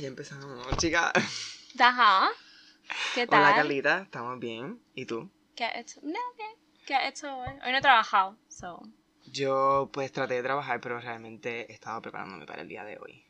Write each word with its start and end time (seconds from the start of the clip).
ya 0.00 0.08
empezamos, 0.08 0.76
chicas. 0.78 1.12
Ajá. 1.78 2.30
¿Qué 3.14 3.26
tal? 3.26 3.42
Hola, 3.42 3.54
Carlita, 3.54 4.02
¿estamos 4.02 4.38
bien? 4.40 4.80
¿Y 4.94 5.04
tú? 5.04 5.30
¿Qué 5.54 5.64
has 5.64 5.76
hecho? 5.76 6.00
No, 6.02 6.18
bien. 6.36 6.50
¿Qué 6.86 6.94
has 6.94 7.10
hecho 7.10 7.36
hoy? 7.36 7.50
Hoy 7.64 7.70
no 7.70 7.78
he 7.78 7.82
trabajado, 7.82 8.38
so. 8.48 8.82
Yo, 9.26 9.90
pues, 9.92 10.10
traté 10.10 10.34
de 10.34 10.42
trabajar, 10.42 10.80
pero 10.80 10.98
realmente 10.98 11.70
he 11.70 11.74
estado 11.74 12.00
preparándome 12.00 12.46
para 12.46 12.62
el 12.62 12.68
día 12.68 12.82
de 12.84 12.98
hoy. 12.98 13.24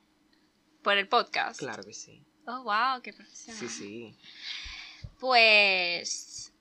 Por 0.83 0.97
el 0.97 1.09
podcast. 1.09 1.59
Claro 1.59 1.83
que 1.83 1.93
sí. 1.93 2.25
Oh, 2.47 2.63
wow, 2.63 3.03
qué 3.03 3.13
profesional. 3.13 3.61
Sí, 3.61 3.69
sí. 3.69 4.17
Pues. 5.19 6.53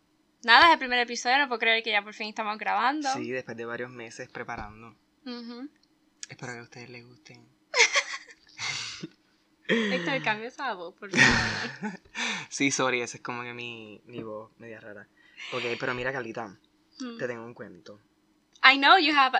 Nada, 0.43 0.67
es 0.67 0.73
el 0.73 0.79
primer 0.79 0.99
episodio, 0.99 1.37
no 1.37 1.47
puedo 1.47 1.59
creer 1.59 1.83
que 1.83 1.91
ya 1.91 2.01
por 2.01 2.13
fin 2.13 2.29
estamos 2.29 2.57
grabando. 2.57 3.13
Sí, 3.13 3.29
después 3.29 3.55
de 3.55 3.65
varios 3.65 3.91
meses 3.91 4.27
preparando. 4.29 4.95
Espero 6.27 6.53
que 6.53 6.59
a 6.59 6.63
ustedes 6.63 6.89
les 6.89 7.05
gusten. 7.05 7.47
Héctor, 9.69 10.21
cambia 10.23 10.47
esa 10.47 10.73
voz, 10.73 10.95
por 10.95 11.09
favor. 11.11 11.99
Sí, 12.49 12.71
sorry, 12.71 13.01
esa 13.01 13.17
es 13.17 13.23
como 13.23 13.43
que 13.43 13.53
mi, 13.53 14.01
mi 14.05 14.23
voz 14.23 14.51
media 14.57 14.79
rara. 14.79 15.07
Ok, 15.53 15.63
pero 15.79 15.93
mira, 15.93 16.11
Carlita, 16.11 16.57
Mm. 16.99 17.17
te 17.17 17.27
tengo 17.27 17.45
un 17.45 17.53
cuento. 17.53 18.01
I 18.61 18.77
know 18.77 18.97
you 18.97 19.13
have. 19.15 19.39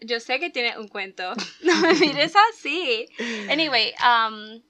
Yo 0.00 0.18
sé 0.18 0.40
que 0.40 0.50
tienes 0.50 0.76
un 0.76 0.88
cuento. 0.88 1.22
No 1.62 1.80
me 1.80 1.94
mires 1.94 2.32
así. 2.52 3.06
Anyway, 3.48 3.92
um, 4.02 4.60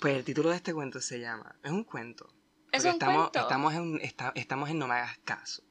Pues 0.00 0.14
el 0.14 0.24
título 0.24 0.50
de 0.50 0.56
este 0.56 0.72
cuento 0.72 1.00
se 1.00 1.18
llama... 1.18 1.56
Es 1.64 1.72
un 1.72 1.82
cuento. 1.82 2.32
es 2.70 2.84
un 2.84 2.90
estamos, 2.90 3.30
cuento. 3.30 3.40
Estamos 3.40 3.74
en, 3.74 3.98
esta- 4.00 4.32
estamos 4.36 4.70
en 4.70 4.78
No 4.78 4.86
me 4.86 4.94
hagas 4.94 5.18
caso. 5.24 5.62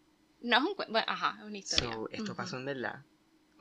No 0.42 0.58
es 0.58 0.64
un 0.64 0.76
cuento. 0.76 0.92
Bueno, 0.92 1.06
ajá, 1.10 1.38
es 1.40 1.46
una 1.46 1.58
historia. 1.58 1.94
So, 1.94 2.10
esto 2.12 2.36
pasó 2.36 2.58
en 2.58 2.66
verdad. 2.66 3.06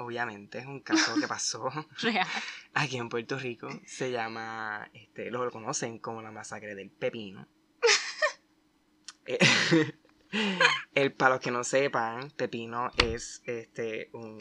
Obviamente, 0.01 0.59
es 0.59 0.65
un 0.67 0.81
caso 0.81 1.15
que 1.21 1.29
pasó 1.29 1.69
Real. 2.01 2.27
aquí 2.73 2.97
en 2.97 3.11
Puerto 3.11 3.39
Rico. 3.39 3.69
Se 3.85 4.11
llama, 4.11 4.89
este, 4.95 5.31
lo 5.31 5.51
conocen 5.51 5.99
como 5.99 6.23
la 6.23 6.31
masacre 6.31 6.75
del 6.75 6.91
pepino. 6.91 7.47
Eh, 9.27 9.39
el, 10.95 11.13
para 11.13 11.35
los 11.35 11.45
que 11.45 11.51
no 11.51 11.63
sepan, 11.63 12.31
Pepino 12.31 12.91
es 12.97 13.43
este 13.45 14.09
un 14.15 14.39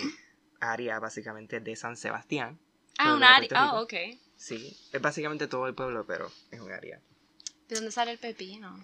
área 0.62 1.00
básicamente 1.00 1.60
de 1.60 1.76
San 1.76 1.98
Sebastián. 1.98 2.58
Ah, 2.98 3.14
un 3.14 3.24
área. 3.24 3.50
Ah, 3.52 3.66
Rico. 3.66 3.82
ok. 3.82 3.94
Sí, 4.38 4.76
es 4.94 5.02
básicamente 5.02 5.48
todo 5.48 5.68
el 5.68 5.76
pueblo, 5.76 6.06
pero 6.08 6.32
es 6.50 6.60
un 6.62 6.72
área. 6.72 7.02
¿De 7.68 7.76
dónde 7.76 7.92
sale 7.92 8.12
el 8.14 8.20
pepino? 8.20 8.84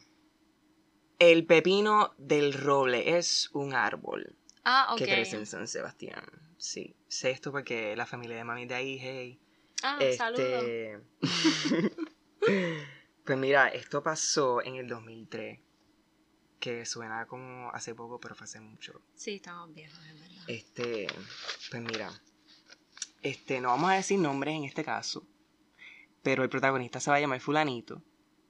El 1.18 1.46
pepino 1.46 2.14
del 2.18 2.54
roble 2.54 3.18
es 3.18 3.50
un 3.54 3.74
árbol 3.74 4.36
Ah, 4.66 4.94
que 4.98 5.06
crece 5.06 5.38
en 5.38 5.46
San 5.46 5.68
Sebastián. 5.68 6.26
Sí, 6.58 6.96
sé 7.08 7.32
esto 7.32 7.52
porque 7.52 7.96
la 7.96 8.06
familia 8.06 8.38
de 8.38 8.44
mami 8.44 8.64
es 8.64 8.70
de 8.70 8.76
ahí, 8.76 8.98
hey. 9.00 9.40
Ah, 9.84 9.98
Este, 10.00 10.18
saludos. 10.18 11.02
pues 13.26 13.38
mira, 13.38 13.68
esto 13.70 14.02
pasó 14.02 14.64
en 14.64 14.76
el 14.76 14.88
2003, 14.88 15.60
que 16.60 16.86
suena 16.86 17.26
como 17.28 17.70
hace 17.72 17.94
poco, 17.94 18.20
pero 18.20 18.36
fue 18.36 18.46
hace 18.46 18.60
mucho. 18.60 19.02
Sí, 19.16 19.36
estamos 19.36 19.74
viejos, 19.74 20.00
es 20.06 20.20
verdad. 20.20 20.44
Este, 20.48 21.08
pues 21.70 21.84
mira, 21.84 22.12
este, 23.22 23.60
no 23.60 23.70
vamos 23.70 23.92
a 23.92 23.96
decir 23.96 24.20
nombres 24.20 24.56
en 24.56 24.64
este 24.66 24.84
caso, 24.84 25.26
pero 26.24 26.44
el 26.44 26.50
protagonista 26.50 27.00
se 27.00 27.10
va 27.10 27.18
a 27.18 27.20
llamar 27.20 27.40
Fulanito 27.42 28.02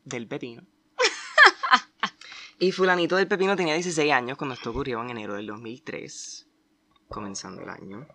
del 0.03 0.28
Pepino. 0.28 0.64
y 2.59 2.72
Fulanito 2.72 3.16
del 3.16 3.28
Pepino 3.28 3.56
tenía 3.56 3.73
16 3.73 4.11
años 4.11 4.38
cuando 4.38 4.53
esto 4.56 4.70
ocurrió 4.70 5.02
en 5.02 5.09
enero 5.09 5.36
del 5.36 5.48
2003, 5.48 6.48
comenzando 7.08 7.61
el 7.61 7.70
año. 7.70 8.08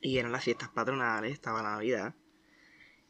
Y 0.00 0.18
eran 0.18 0.32
las 0.32 0.44
fiestas 0.44 0.70
patronales, 0.70 1.32
estaba 1.32 1.62
la 1.62 1.72
Navidad. 1.72 2.14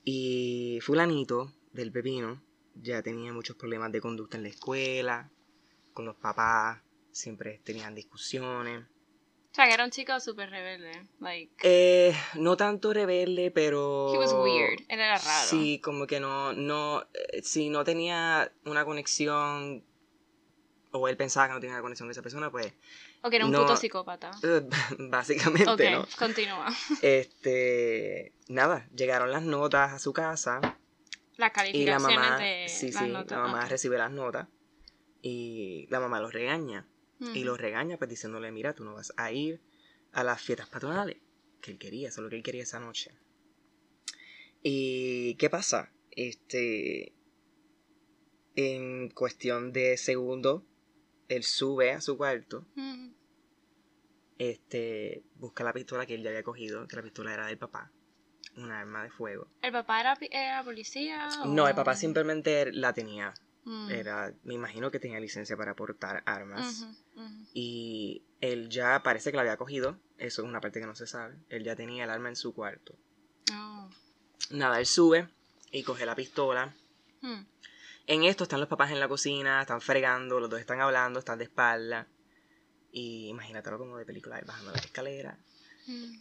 Y 0.04 0.78
Fulanito 0.82 1.52
del 1.72 1.92
Pepino 1.92 2.42
ya 2.74 3.02
tenía 3.02 3.32
muchos 3.32 3.56
problemas 3.56 3.92
de 3.92 4.00
conducta 4.00 4.36
en 4.36 4.44
la 4.44 4.48
escuela, 4.48 5.30
con 5.92 6.04
los 6.06 6.16
papás, 6.16 6.80
siempre 7.12 7.60
tenían 7.64 7.94
discusiones. 7.94 8.84
O 9.52 9.54
sea, 9.54 9.66
que 9.66 9.74
era 9.74 9.84
un 9.84 9.90
chico 9.90 10.18
súper 10.20 10.48
rebelde. 10.48 11.08
Like, 11.18 11.52
Eh, 11.62 12.14
no 12.34 12.56
tanto 12.56 12.92
rebelde, 12.92 13.50
pero... 13.50 14.14
he 14.14 14.18
was 14.18 14.32
weird. 14.32 14.80
Él 14.88 15.00
era 15.00 15.18
raro. 15.18 15.48
Sí, 15.48 15.80
como 15.80 16.06
que 16.06 16.20
no, 16.20 16.52
no, 16.52 17.02
eh, 17.02 17.42
si 17.42 17.68
no 17.68 17.82
tenía 17.82 18.52
una 18.64 18.84
conexión, 18.84 19.84
o 20.92 21.08
él 21.08 21.16
pensaba 21.16 21.46
que 21.48 21.54
no 21.54 21.60
tenía 21.60 21.74
una 21.76 21.82
conexión 21.82 22.06
con 22.06 22.10
esa 22.12 22.22
persona, 22.22 22.50
pues, 22.50 22.72
O 23.22 23.30
que 23.30 23.36
era 23.36 23.44
un 23.46 23.52
no- 23.52 23.60
puto 23.62 23.76
psicópata. 23.76 24.30
básicamente, 24.98 25.90
¿no? 25.90 26.06
continúa. 26.18 26.66
Este, 27.02 28.32
nada, 28.48 28.88
llegaron 28.94 29.30
las 29.30 29.42
notas 29.42 29.92
a 29.92 29.98
su 29.98 30.12
casa 30.12 30.60
Las 30.62 30.70
y 31.36 31.40
la 31.42 31.52
calificaciones 31.52 32.16
mamá, 32.18 32.38
de 32.38 32.66
sí, 32.68 32.90
las 32.92 33.02
sí, 33.04 33.08
notas. 33.10 33.38
la 33.38 33.44
mamá 33.44 33.66
recibe 33.68 33.98
las 33.98 34.10
notas 34.10 34.48
y 35.22 35.86
la 35.90 36.00
mamá 36.00 36.20
los 36.20 36.32
regaña. 36.32 36.86
Y 37.34 37.44
los 37.44 37.60
regaña 37.60 37.98
pues 37.98 38.08
diciéndole, 38.08 38.50
mira, 38.50 38.72
tú 38.74 38.82
no 38.82 38.94
vas 38.94 39.12
a 39.18 39.30
ir 39.30 39.60
a 40.12 40.24
las 40.24 40.40
fiestas 40.40 40.68
patronales. 40.70 41.18
Que 41.60 41.70
él 41.72 41.78
quería, 41.78 42.08
eso 42.08 42.20
es 42.20 42.24
lo 42.24 42.30
que 42.30 42.36
él 42.36 42.42
quería 42.42 42.62
esa 42.62 42.80
noche. 42.80 43.10
¿Y 44.62 45.34
qué 45.34 45.50
pasa? 45.50 45.92
Este, 46.10 47.12
en 48.56 49.10
cuestión 49.10 49.72
de 49.74 49.98
segundos, 49.98 50.62
él 51.30 51.42
sube 51.44 51.92
a 51.92 52.00
su 52.00 52.16
cuarto, 52.16 52.66
Ujú. 52.76 53.14
este, 54.38 55.22
busca 55.36 55.64
la 55.64 55.72
pistola 55.72 56.06
que 56.06 56.14
él 56.14 56.22
ya 56.22 56.30
había 56.30 56.42
cogido, 56.42 56.86
que 56.86 56.96
la 56.96 57.02
pistola 57.02 57.32
era 57.34 57.46
del 57.46 57.58
papá, 57.58 57.90
una 58.56 58.80
arma 58.80 59.02
de 59.04 59.10
fuego. 59.10 59.48
¿El 59.62 59.72
papá 59.72 60.00
era, 60.00 60.18
era 60.30 60.64
policía? 60.64 61.28
o- 61.42 61.46
No, 61.46 61.68
el 61.68 61.74
papá 61.74 61.94
simplemente 61.94 62.72
la 62.72 62.92
tenía, 62.92 63.34
Mm. 63.64 63.90
era, 63.90 64.32
me 64.42 64.54
imagino 64.54 64.90
que 64.90 64.98
tenía 64.98 65.20
licencia 65.20 65.56
para 65.56 65.74
portar 65.74 66.22
armas. 66.24 66.86
Y 67.52 68.22
él 68.40 68.70
ya 68.70 69.02
parece 69.02 69.30
que 69.30 69.36
la 69.36 69.42
había 69.42 69.58
cogido. 69.58 69.98
Eso 70.16 70.42
es 70.42 70.48
una 70.48 70.60
parte 70.62 70.80
que 70.80 70.86
no 70.86 70.94
se 70.94 71.06
sabe. 71.06 71.36
Él 71.50 71.62
ya 71.64 71.76
tenía 71.76 72.04
el 72.04 72.10
arma 72.10 72.30
en 72.30 72.36
su 72.36 72.54
cuarto. 72.54 72.94
Oh. 73.52 73.90
Nada, 74.50 74.78
él 74.80 74.86
sube 74.86 75.28
y 75.70 75.82
coge 75.82 76.06
la 76.06 76.14
pistola. 76.16 76.74
Hmm. 77.20 77.42
En 78.10 78.24
esto 78.24 78.42
están 78.42 78.58
los 78.58 78.68
papás 78.68 78.90
en 78.90 78.98
la 78.98 79.06
cocina, 79.06 79.60
están 79.60 79.80
fregando, 79.80 80.40
los 80.40 80.50
dos 80.50 80.58
están 80.58 80.80
hablando, 80.80 81.20
están 81.20 81.38
de 81.38 81.44
espalda. 81.44 82.08
Y 82.90 83.28
imagínatelo 83.28 83.78
como 83.78 83.96
de 83.98 84.04
película, 84.04 84.36
él 84.36 84.44
bajando 84.44 84.72
la 84.72 84.78
escalera. 84.78 85.38
Mm. 85.86 86.18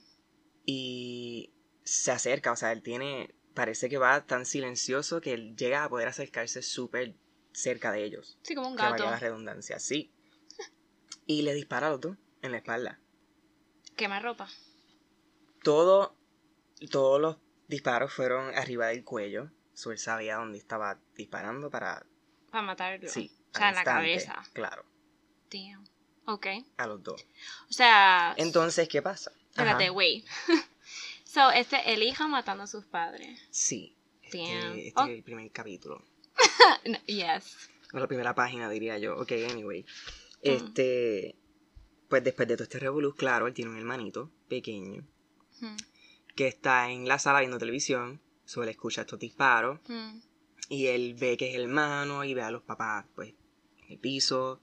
Y 0.67 1.51
se 1.83 2.11
acerca, 2.11 2.51
o 2.51 2.55
sea, 2.55 2.73
él 2.73 2.83
tiene, 2.83 3.33
parece 3.55 3.89
que 3.89 3.97
va 3.97 4.23
tan 4.27 4.45
silencioso 4.45 5.19
que 5.19 5.33
él 5.33 5.55
llega 5.57 5.83
a 5.83 5.89
poder 5.89 6.07
acercarse 6.09 6.61
súper 6.61 7.15
cerca 7.53 7.91
de 7.91 8.03
ellos. 8.03 8.37
Sí, 8.43 8.53
como 8.53 8.67
un 8.67 8.75
Que 8.75 8.83
gato. 8.83 8.91
valga 8.91 9.09
la 9.09 9.19
redundancia, 9.19 9.79
sí. 9.79 10.13
Y 11.25 11.41
le 11.41 11.55
dispara 11.55 11.87
a 11.87 11.89
los 11.89 12.01
dos 12.01 12.17
en 12.43 12.51
la 12.51 12.57
espalda. 12.59 12.99
Quema 13.95 14.19
ropa. 14.19 14.47
todo, 15.63 16.15
todos 16.91 17.19
los 17.19 17.37
disparos 17.67 18.13
fueron 18.13 18.53
arriba 18.55 18.87
del 18.89 19.03
cuello. 19.03 19.49
So, 19.79 19.93
él 19.93 19.97
sabía 19.97 20.35
dónde 20.35 20.57
estaba 20.57 20.99
disparando 21.15 21.69
para... 21.69 22.05
Para 22.51 22.63
matarlo. 22.63 23.07
Sí. 23.07 23.31
O 23.53 23.57
sea, 23.57 23.69
en 23.69 23.75
la 23.75 23.83
cabeza. 23.85 24.43
Claro, 24.51 24.83
Damn. 25.49 25.85
Ok. 26.25 26.47
a 26.75 26.85
los 26.85 27.01
dos. 27.01 27.25
O 27.69 27.71
sea. 27.73 28.33
Entonces, 28.37 28.89
¿qué 28.89 29.01
pasa? 29.01 29.31
Espérate, 29.51 29.89
wait. 29.89 30.25
so, 31.23 31.49
este, 31.51 31.93
el 31.93 32.03
hijo 32.03 32.27
matando 32.27 32.65
a 32.65 32.67
sus 32.67 32.83
padres. 32.87 33.39
Sí. 33.51 33.95
Este, 34.21 34.39
Damn. 34.39 34.77
este 34.79 34.93
Oh. 34.97 35.05
es 35.05 35.09
el 35.11 35.23
primer 35.23 35.49
capítulo. 35.51 36.03
No, 36.85 36.97
yes. 37.05 37.69
O 37.93 37.99
la 37.99 38.07
primera 38.07 38.35
página, 38.35 38.69
diría 38.69 38.97
yo. 38.97 39.15
Ok, 39.15 39.31
anyway. 39.49 39.83
Mm. 39.83 39.85
Este... 40.41 41.35
Pues 42.09 42.21
después 42.21 42.49
de 42.49 42.55
todo 42.57 42.63
este 42.63 42.79
revolú, 42.79 43.15
claro, 43.15 43.47
él 43.47 43.53
tiene 43.53 43.71
un 43.71 43.77
hermanito 43.77 44.29
pequeño 44.49 45.07
Hmm. 45.61 45.77
que 46.35 46.47
está 46.47 46.89
en 46.91 47.07
la 47.07 47.17
sala 47.17 47.39
viendo 47.39 47.57
televisión. 47.59 48.21
So, 48.49 48.63
él 48.63 48.69
escucha 48.69 49.01
estos 49.01 49.19
disparos. 49.19 49.79
Hmm. 49.87 50.19
Y 50.69 50.87
él 50.87 51.13
ve 51.13 51.37
que 51.37 51.49
es 51.49 51.55
el 51.55 51.63
hermano 51.63 52.23
y 52.23 52.33
ve 52.33 52.41
a 52.41 52.49
los 52.49 52.63
papás, 52.63 53.05
pues, 53.13 53.33
en 53.83 53.91
el 53.91 53.99
piso. 53.99 54.59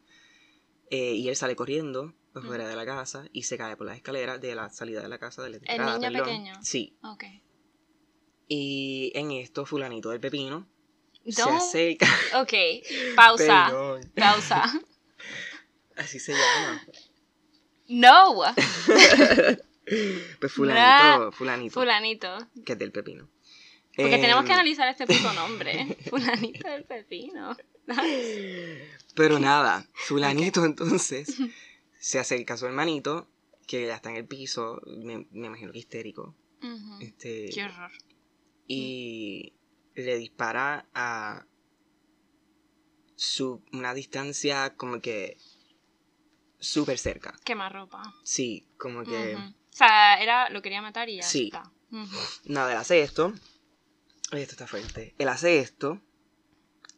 Eh, 0.91 1.13
y 1.15 1.29
él 1.29 1.37
sale 1.37 1.55
corriendo 1.55 2.13
por 2.33 2.43
Mm. 2.43 2.47
fuera 2.49 2.69
de 2.69 2.75
la 2.75 2.85
casa 2.85 3.27
y 3.33 3.45
se 3.45 3.57
cae 3.57 3.77
por 3.77 3.87
las 3.87 3.97
escaleras 3.97 4.41
de 4.41 4.55
la 4.57 4.71
salida 4.71 5.03
de 5.03 5.09
la 5.09 5.19
casa 5.19 5.43
de 5.45 5.51
la 5.51 5.57
¿El 5.59 5.63
niño 5.63 6.01
perdón. 6.01 6.25
pequeño? 6.25 6.55
Sí. 6.63 6.97
Ok. 7.05 7.25
Y 8.49 9.13
en 9.15 9.31
esto, 9.33 9.67
fulanito 9.67 10.11
del 10.11 10.19
pepino 10.21 10.69
se 11.29 11.43
Don't- 11.43 11.57
acerca. 11.57 12.07
Ok. 12.43 12.53
Pausa. 13.15 13.67
Perdón. 13.69 14.13
Pausa. 14.17 14.65
Así 15.97 16.19
se 16.19 16.33
llama. 16.33 16.83
No. 17.89 18.43
Pues 20.41 20.53
fulanito, 20.53 21.31
fulanito, 21.31 21.75
Fulanito. 21.75 22.39
que 22.65 22.73
es 22.73 22.79
del 22.79 22.91
pepino. 22.91 23.29
Porque 23.97 24.19
tenemos 24.19 24.43
Em, 24.43 24.47
que 24.47 24.53
analizar 24.53 24.89
este 24.89 25.07
puto 25.07 25.33
nombre. 25.35 25.97
Fulanito 26.11 26.69
del 26.69 26.85
pepino. 26.85 27.57
Pero 29.15 29.39
nada, 29.39 29.87
fulanito 29.95 30.65
entonces 30.65 31.37
se 31.99 32.19
acerca 32.19 32.55
a 32.55 32.57
su 32.57 32.67
hermanito, 32.67 33.29
que 33.67 33.87
ya 33.87 33.95
está 33.97 34.11
en 34.11 34.17
el 34.17 34.27
piso, 34.27 34.81
me, 34.87 35.27
me 35.31 35.47
imagino 35.47 35.73
que 35.73 35.79
histérico. 35.79 36.37
Ujú. 36.63 36.99
Este, 37.01 37.49
Qué 37.55 37.65
horror. 37.65 37.91
y 38.67 39.55
le 39.95 40.17
dispara 40.19 40.87
a 40.95 41.47
su, 43.15 43.63
una 43.73 43.95
distancia 43.95 44.75
como 44.77 45.01
que 45.01 45.39
súper 46.59 46.99
cerca. 46.99 47.35
Quema 47.45 47.69
ropa. 47.69 48.03
Sí, 48.25 48.67
como 48.79 49.05
que... 49.05 49.37
O 49.37 49.53
sea, 49.77 50.21
era, 50.23 50.49
lo 50.51 50.63
quería 50.63 50.81
matar 50.83 51.09
y 51.09 51.17
ya 51.17 51.23
Sí. 51.23 51.47
está. 51.53 51.71
Nada, 52.45 52.79
hace 52.81 53.01
esto. 53.03 53.33
Esto 54.33 54.53
está 54.53 54.67
fuerte. 54.67 55.15
Él 55.19 55.29
hace 55.29 55.59
esto. 55.59 56.01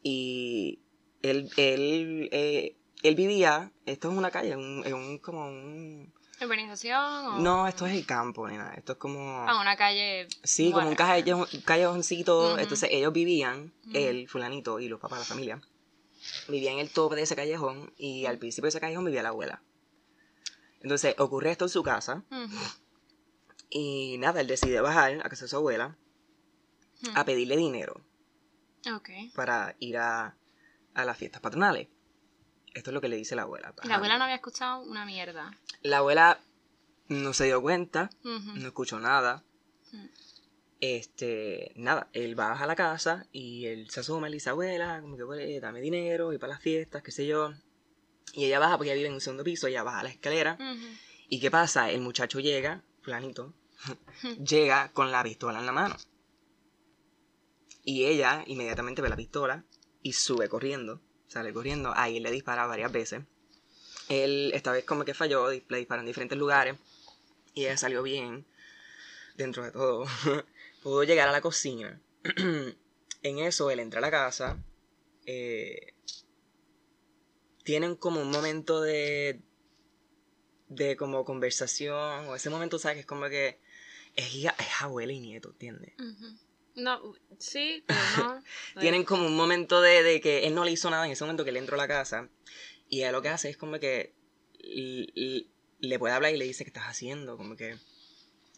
Y 0.02 0.80
él, 1.22 1.50
él, 1.56 2.28
eh, 2.32 2.76
él 3.02 3.14
vivía. 3.14 3.72
Esto 3.84 4.10
es 4.10 4.16
una 4.16 4.30
calle, 4.30 4.56
un, 4.56 4.82
en 4.86 4.94
un, 4.94 5.18
como 5.18 5.46
un. 5.46 6.14
¿Urbanización 6.40 7.26
o...? 7.26 7.38
No, 7.40 7.66
esto 7.66 7.84
es 7.86 7.94
el 7.94 8.06
campo, 8.06 8.48
nena. 8.48 8.72
Esto 8.74 8.92
es 8.92 8.98
como. 8.98 9.44
Ah, 9.46 9.60
una 9.60 9.76
calle... 9.76 10.28
sí, 10.42 10.72
como 10.72 10.88
un 10.88 10.94
callejón, 10.94 11.46
callejoncito. 11.64 12.58
Entonces 12.58 12.88
ellos 12.92 13.12
vivían, 13.12 13.74
Ujú. 13.88 13.92
él, 13.94 14.28
Fulanito 14.28 14.80
y 14.80 14.88
los 14.88 15.00
papás, 15.00 15.18
la 15.18 15.24
familia. 15.24 15.60
Vivían 16.48 16.74
en 16.74 16.80
el 16.80 16.90
tope 16.90 17.16
de 17.16 17.22
ese 17.22 17.36
callejón. 17.36 17.92
Y 17.98 18.26
al 18.26 18.38
principio 18.38 18.66
de 18.66 18.70
ese 18.70 18.80
callejón 18.80 19.04
vivía 19.04 19.22
la 19.22 19.30
abuela. 19.30 19.62
Entonces 20.80 21.14
ocurre 21.18 21.50
esto 21.50 21.64
en 21.64 21.70
su 21.70 21.82
casa. 21.82 22.24
Y 23.68 24.16
nada, 24.18 24.40
él 24.40 24.46
decide 24.46 24.80
bajar 24.80 25.20
a 25.24 25.28
casa 25.28 25.44
de 25.44 25.48
su 25.48 25.56
abuela 25.56 25.98
A 27.14 27.24
pedirle 27.24 27.56
dinero. 27.56 28.00
Para 29.34 29.76
ir 29.78 29.98
a, 29.98 30.36
a 30.94 31.04
las 31.04 31.16
fiestas 31.16 31.40
patronales. 31.40 31.88
Esto 32.74 32.90
es 32.90 32.94
lo 32.94 33.00
que 33.00 33.08
le 33.08 33.16
dice 33.16 33.34
la 33.36 33.42
abuela. 33.42 33.74
La 33.84 33.96
abuela 33.96 34.18
no 34.18 34.24
había 34.24 34.36
escuchado 34.36 34.82
una 34.82 35.04
mierda. 35.04 35.50
La 35.82 35.98
abuela 35.98 36.40
no 37.08 37.32
se 37.32 37.46
dio 37.46 37.60
cuenta, 37.62 38.10
no 38.60 38.66
escuchó 38.68 39.00
nada. 39.00 39.42
Este, 40.80 41.72
nada, 41.74 42.08
él 42.12 42.38
va 42.38 42.52
a 42.52 42.66
la 42.66 42.76
casa 42.76 43.26
y 43.32 43.66
él 43.66 43.90
se 43.90 44.00
asoma 44.00 44.28
y 44.28 44.30
le 44.30 44.36
dice, 44.36 44.50
abuela, 44.50 45.00
como 45.00 45.16
que 45.16 45.24
"Pues, 45.24 45.60
dame 45.60 45.80
dinero 45.80 46.32
y 46.32 46.38
para 46.38 46.52
las 46.52 46.62
fiestas, 46.62 47.02
qué 47.02 47.10
sé 47.10 47.26
yo. 47.26 47.52
Y 48.32 48.44
ella 48.44 48.58
baja 48.60 48.76
porque 48.76 48.90
ella 48.90 48.96
vive 48.96 49.08
en 49.08 49.14
un 49.14 49.20
segundo 49.20 49.42
piso, 49.42 49.66
ella 49.66 49.82
baja 49.82 50.04
la 50.04 50.10
escalera. 50.10 50.56
¿Y 51.28 51.40
qué 51.40 51.50
pasa? 51.50 51.90
El 51.90 52.00
muchacho 52.00 52.38
llega, 52.38 52.82
planito, 53.02 53.54
llega 54.38 54.90
con 54.92 55.10
la 55.10 55.22
pistola 55.24 55.58
en 55.58 55.66
la 55.66 55.72
mano. 55.72 55.96
Y 57.88 58.04
ella 58.04 58.44
inmediatamente 58.46 59.00
ve 59.00 59.08
la 59.08 59.16
pistola 59.16 59.64
y 60.02 60.12
sube 60.12 60.50
corriendo, 60.50 61.00
sale 61.26 61.54
corriendo. 61.54 61.94
Ahí 61.96 62.20
le 62.20 62.30
dispara 62.30 62.66
varias 62.66 62.92
veces. 62.92 63.22
Él 64.10 64.50
esta 64.52 64.72
vez 64.72 64.84
como 64.84 65.06
que 65.06 65.14
falló, 65.14 65.48
le 65.50 65.86
en 65.88 66.04
diferentes 66.04 66.36
lugares. 66.36 66.76
Y 67.54 67.64
ella 67.64 67.78
salió 67.78 68.02
bien, 68.02 68.44
dentro 69.38 69.64
de 69.64 69.70
todo. 69.70 70.04
Pudo 70.82 71.02
llegar 71.04 71.30
a 71.30 71.32
la 71.32 71.40
cocina. 71.40 71.98
en 73.22 73.38
eso 73.38 73.70
él 73.70 73.80
entra 73.80 74.00
a 74.00 74.02
la 74.02 74.10
casa. 74.10 74.62
eh, 75.24 75.94
tienen 77.64 77.96
como 77.96 78.20
un 78.20 78.30
momento 78.30 78.82
de 78.82 79.40
de 80.68 80.94
como 80.98 81.24
conversación 81.24 82.28
o 82.28 82.34
ese 82.34 82.50
momento 82.50 82.78
sabes 82.78 82.96
que 82.96 83.00
es 83.00 83.06
como 83.06 83.30
que 83.30 83.58
es, 84.14 84.34
es 84.34 84.82
abuela 84.82 85.14
y 85.14 85.20
nieto 85.20 85.52
¿entiendes? 85.52 85.94
No, 86.78 87.00
sí, 87.38 87.82
pero 87.86 88.00
no. 88.16 88.42
tienen 88.80 89.04
como 89.04 89.26
un 89.26 89.36
momento 89.36 89.80
de, 89.80 90.02
de 90.02 90.20
que 90.20 90.46
él 90.46 90.54
no 90.54 90.64
le 90.64 90.70
hizo 90.72 90.88
nada 90.90 91.04
en 91.06 91.12
ese 91.12 91.24
momento 91.24 91.44
que 91.44 91.50
él 91.50 91.56
entró 91.56 91.74
a 91.74 91.78
la 91.78 91.88
casa 91.88 92.28
y 92.88 92.98
ella 93.00 93.12
lo 93.12 93.20
que 93.22 93.28
hace 93.28 93.50
es 93.50 93.56
como 93.56 93.78
que 93.78 94.14
le 95.80 95.98
puede 95.98 96.14
hablar 96.14 96.34
y 96.34 96.38
le 96.38 96.44
dice 96.44 96.64
qué 96.64 96.70
estás 96.70 96.84
haciendo 96.84 97.36
como 97.36 97.56
que 97.56 97.76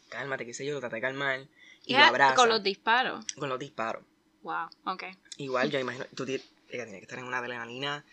cálmate 0.08 0.46
qué 0.46 0.54
sé 0.54 0.64
yo 0.66 0.74
lo 0.74 0.80
trata 0.80 0.96
de 0.96 1.02
calmar 1.02 1.40
y 1.84 1.92
lo 1.92 1.96
Era 1.98 2.08
abraza 2.08 2.34
Con 2.36 2.48
los 2.48 2.62
disparos. 2.62 3.24
con 3.36 3.48
los 3.48 3.58
disparos 3.58 4.04
Wow, 4.42 4.68
ok. 4.84 5.04
igual 5.36 5.70
yo 5.70 5.78
imagino 5.80 6.06
tú 6.14 6.24
ella 6.24 6.40
tiene 6.68 6.98
que 6.98 7.04
estar 7.04 7.18
en 7.18 7.24
una 7.26 7.38
adrenalina 7.38 8.04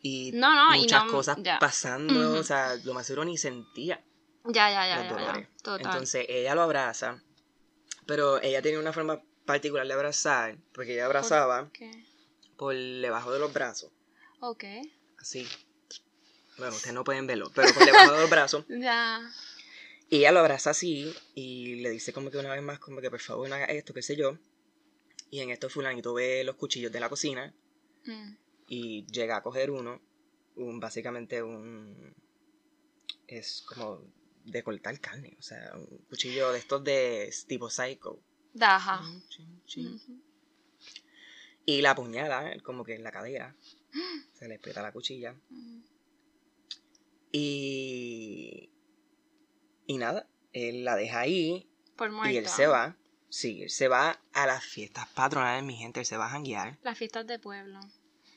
y 0.00 0.32
No, 0.32 0.54
no, 0.54 0.74
y 0.74 0.80
muchas 0.80 1.04
no- 1.04 1.10
cosas 1.10 1.38
pasando 1.60 2.38
o 2.38 2.42
sea 2.42 2.76
lo 2.84 2.94
más 2.94 3.06
seguro 3.06 3.24
ni 3.24 3.36
sentía 3.36 4.02
Ya, 4.44 4.70
ya, 4.70 4.86
ya, 4.86 4.96
los 4.96 5.20
ya, 5.20 5.40
ya. 5.40 5.48
Total. 5.62 5.86
Entonces 5.86 6.26
ella 6.28 6.54
lo 6.54 6.62
abraza, 6.62 7.22
pero 8.06 8.40
ella 8.40 8.62
tiene 8.62 8.78
una 8.78 8.92
forma 8.92 9.20
particular 9.48 9.86
de 9.86 9.94
abrazar, 9.94 10.58
porque 10.72 10.92
ella 10.92 11.06
abrazaba 11.06 11.70
¿Qué? 11.72 11.90
por 12.56 12.74
debajo 12.76 13.32
de 13.32 13.38
los 13.40 13.52
brazos, 13.52 13.90
Ok. 14.40 14.64
así. 15.18 15.46
Bueno, 16.58 16.74
ustedes 16.76 16.94
no 16.94 17.02
pueden 17.04 17.26
verlo, 17.26 17.50
pero 17.54 17.72
por 17.72 17.84
debajo 17.84 18.12
de 18.12 18.20
los 18.20 18.30
brazos. 18.30 18.64
Ya. 18.68 19.20
Y 20.10 20.18
ella 20.18 20.32
lo 20.32 20.40
abraza 20.40 20.70
así 20.70 21.14
y 21.34 21.76
le 21.76 21.90
dice 21.90 22.12
como 22.12 22.30
que 22.30 22.38
una 22.38 22.52
vez 22.52 22.62
más, 22.62 22.78
como 22.78 23.00
que 23.00 23.10
por 23.10 23.20
favor 23.20 23.48
no 23.48 23.54
haga 23.54 23.66
esto, 23.66 23.92
qué 23.94 24.02
sé 24.02 24.16
yo. 24.16 24.38
Y 25.30 25.40
en 25.40 25.50
esto 25.50 25.68
fulanito 25.68 26.14
ve 26.14 26.44
los 26.44 26.56
cuchillos 26.56 26.92
de 26.92 27.00
la 27.00 27.08
cocina 27.08 27.54
Mm. 28.06 28.36
y 28.68 29.04
llega 29.06 29.36
a 29.36 29.42
coger 29.42 29.70
uno, 29.70 30.00
un 30.56 30.80
básicamente 30.80 31.42
un... 31.42 32.14
es 33.26 33.62
como 33.68 34.00
de 34.44 34.62
cortar 34.62 34.98
carne, 35.00 35.36
o 35.38 35.42
sea, 35.42 35.72
un 35.74 35.86
cuchillo 36.08 36.52
de 36.52 36.58
estos 36.58 36.82
de 36.84 37.30
tipo 37.46 37.68
psycho. 37.68 38.18
Daja. 38.52 39.00
Chin, 39.28 39.62
chin. 39.66 39.94
Ujú. 39.94 40.22
Y 41.66 41.82
la 41.82 41.90
apuñala, 41.90 42.56
como 42.62 42.84
que 42.84 42.94
en 42.94 43.04
la 43.04 43.12
cadera. 43.12 43.54
Se 44.32 44.48
le 44.48 44.56
aprieta 44.56 44.82
la 44.82 44.92
cuchilla. 44.92 45.34
Mm. 45.50 45.80
Y. 47.32 48.70
Y 49.86 49.96
nada, 49.98 50.28
él 50.52 50.84
la 50.84 50.96
deja 50.96 51.20
ahí 51.20 51.68
Por 51.96 52.10
muerto. 52.10 52.30
y 52.30 52.36
él 52.36 52.48
se 52.48 52.66
va. 52.66 52.96
Sí, 53.30 53.62
él 53.62 53.70
se 53.70 53.88
va 53.88 54.20
a 54.32 54.46
las 54.46 54.64
fiestas 54.64 55.08
patronales, 55.08 55.62
mi 55.64 55.76
gente. 55.76 56.00
Él 56.00 56.06
se 56.06 56.16
va 56.16 56.26
a 56.26 56.30
janguear. 56.30 56.78
Las 56.82 56.96
fiestas 56.96 57.26
de 57.26 57.38
pueblo. 57.38 57.80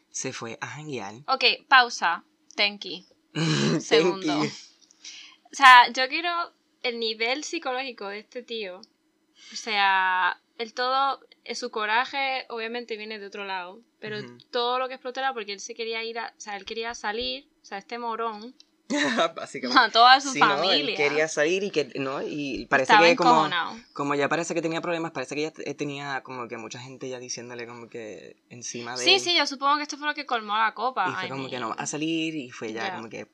Se 0.09 0.33
fue 0.33 0.57
a 0.61 0.67
janguear. 0.67 1.15
Ok, 1.27 1.43
pausa. 1.67 2.25
Tenki. 2.55 3.05
Segundo. 3.79 4.27
Thank 4.27 4.43
you. 4.43 4.49
O 4.49 5.55
sea, 5.55 5.91
yo 5.91 6.07
quiero 6.07 6.29
el 6.83 6.99
nivel 6.99 7.43
psicológico 7.43 8.07
de 8.07 8.19
este 8.19 8.43
tío. 8.43 8.81
O 9.53 9.55
sea, 9.55 10.39
el 10.57 10.73
todo, 10.73 11.19
eh, 11.43 11.55
su 11.55 11.71
coraje 11.71 12.45
obviamente 12.49 12.97
viene 12.97 13.19
de 13.19 13.27
otro 13.27 13.45
lado, 13.45 13.79
pero 13.99 14.17
todo 14.51 14.79
lo 14.79 14.87
que 14.87 14.95
explotó 14.95 15.19
era 15.19 15.33
porque 15.33 15.53
él 15.53 15.59
se 15.59 15.73
quería 15.75 16.03
ir, 16.03 16.19
a, 16.19 16.33
o 16.37 16.39
sea, 16.41 16.55
él 16.57 16.65
quería 16.65 16.93
salir, 16.95 17.47
o 17.61 17.65
sea, 17.65 17.77
este 17.77 17.97
morón, 17.97 18.55
Básicamente. 19.35 19.81
a 19.81 19.89
toda 19.89 20.19
su 20.19 20.33
Sí, 20.33 20.39
no, 20.39 20.63
él 20.63 20.79
familia. 20.81 20.95
quería 20.97 21.27
salir 21.29 21.63
y 21.63 21.71
que 21.71 21.85
no, 21.95 22.21
y 22.21 22.65
parece 22.67 22.91
Estaba 22.93 23.07
que 23.07 23.15
como, 23.15 23.49
como 23.93 24.15
ya 24.15 24.27
parece 24.27 24.53
que 24.53 24.61
tenía 24.61 24.81
problemas, 24.81 25.11
parece 25.11 25.33
que 25.35 25.41
ya 25.43 25.51
t- 25.51 25.73
tenía 25.75 26.21
como 26.23 26.47
que 26.49 26.57
mucha 26.57 26.79
gente 26.79 27.07
ya 27.09 27.17
diciéndole 27.19 27.65
como 27.65 27.87
que 27.89 28.35
encima 28.49 28.97
de 28.97 29.03
Sí, 29.03 29.13
él. 29.13 29.19
sí, 29.21 29.35
yo 29.37 29.47
supongo 29.47 29.77
que 29.77 29.83
esto 29.83 29.97
fue 29.97 30.07
lo 30.07 30.13
que 30.13 30.25
colmó 30.25 30.57
la 30.57 30.73
copa. 30.73 31.09
Y 31.09 31.13
fue 31.15 31.27
I 31.27 31.29
como 31.29 31.49
que 31.49 31.59
no 31.59 31.69
va 31.69 31.75
a 31.75 31.85
salir 31.85 32.35
y 32.35 32.49
fue 32.51 32.73
ya 32.73 32.87
Ya. 32.89 32.95
como 32.95 33.09
que... 33.09 33.27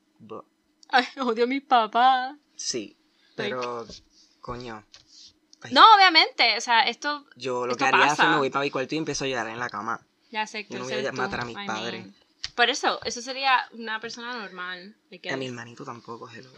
Ay, 0.90 1.06
odio 1.22 1.46
a 1.46 1.48
mis 1.48 1.64
papás. 1.64 2.38
Sí, 2.56 2.96
pero 3.36 3.86
coño, 4.42 4.86
Ay. 5.62 5.74
No, 5.74 5.84
obviamente, 5.96 6.56
o 6.58 6.62
sea, 6.62 6.82
esto 6.84 7.26
yo 7.36 7.66
lo 7.66 7.74
Esto 7.74 7.86
que 7.86 7.86
haría 7.86 8.14
es 8.14 8.20
me 8.20 8.38
voy 8.38 8.50
para 8.50 8.64
mi 8.64 8.72
cuarto 8.72 8.94
y 8.96 8.98
empiezo 9.00 9.26
a 9.26 9.28
llorar 9.28 9.48
en 9.50 9.60
la 9.60 9.70
cama. 9.70 10.06
ya 10.32 10.46
sé 10.46 10.66
que 10.68 10.74
Yo 10.74 10.80
no 10.80 10.86
voy 10.86 11.06
a 11.06 11.12
matar 11.12 11.40
tú, 11.40 11.44
a 11.44 11.48
mis 11.48 11.54
I 11.56 11.58
mean. 11.58 11.68
padres. 11.68 12.06
Por 12.56 12.70
eso, 12.70 13.00
eso 13.04 13.22
sería 13.22 13.68
una 13.72 14.00
persona 14.00 14.34
normal. 14.38 14.96
like, 15.10 15.30
A 15.32 15.38
mi 15.38 15.48
hermanito 15.48 15.84
tampoco, 15.84 16.30
hello. 16.30 16.52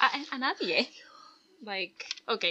a, 0.00 0.10
a 0.30 0.38
nadie. 0.38 0.90
Like, 1.62 2.04
ok, 2.26 2.44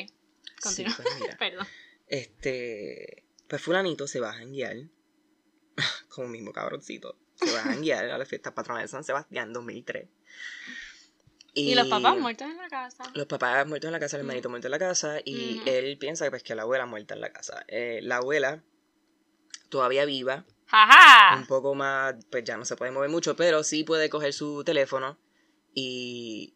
continúa. 0.62 0.96
pues 0.96 1.20
mira. 1.20 1.38
Perdón. 1.40 1.68
Este, 2.08 3.24
pues 3.48 3.62
fulanito 3.62 4.08
se 4.08 4.20
va 4.20 4.30
a 4.32 4.34
janguear, 4.34 4.76
como 6.10 6.28
mismo 6.28 6.52
cabroncito, 6.52 7.18
se 7.36 7.52
va 7.52 7.60
a 7.60 7.64
janguear 7.64 8.10
a 8.10 8.18
la 8.18 8.26
fiesta 8.26 8.54
patronal 8.54 8.84
de 8.84 8.88
San 8.88 9.04
Sebastián 9.04 9.52
2003. 9.54 10.08
Y, 11.54 11.74
los 11.76 11.88
papás 11.88 12.18
muertos 12.18 12.48
en 12.50 12.58
la 12.58 12.68
casa. 12.68 13.04
Los 13.14 13.26
papás 13.26 13.66
muertos 13.68 13.88
en 13.88 13.94
la 13.94 14.00
casa, 14.00 14.18
el 14.18 14.22
hermanito 14.22 14.50
muerto 14.50 14.68
en 14.68 14.72
la 14.72 14.80
casa, 14.80 15.20
y 15.26 15.58
Ujú. 15.60 15.70
él 15.70 15.98
piensa 15.98 16.30
pues, 16.30 16.44
que 16.44 16.56
la 16.56 16.62
abuela 16.64 16.86
muerta 16.86 17.16
en 17.16 17.22
la 17.22 17.32
casa. 17.32 17.64
Eh, 17.68 18.00
la 18.04 18.18
abuela, 18.18 18.64
todavía 19.70 20.06
viva, 20.06 20.46
un 20.46 20.46
¡Jaja! 20.68 21.46
poco 21.48 21.74
más, 21.76 22.16
pues 22.30 22.44
ya 22.44 22.58
no 22.58 22.66
se 22.66 22.76
puede 22.76 22.92
mover 22.92 23.10
mucho, 23.10 23.36
pero 23.36 23.64
sí 23.64 23.84
puede 23.84 24.10
coger 24.10 24.34
su 24.34 24.64
teléfono 24.64 25.18
y 25.74 26.56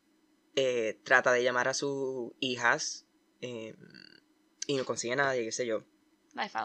eh, 0.56 1.00
trata 1.04 1.32
de 1.32 1.44
llamar 1.44 1.68
a 1.68 1.74
sus 1.74 2.32
hijas 2.40 3.06
eh, 3.42 3.76
y 4.68 4.76
no 4.78 4.86
consigue 4.86 5.16
nadie, 5.16 5.44
qué 5.44 5.52
sé 5.52 5.66
yo. 5.66 5.84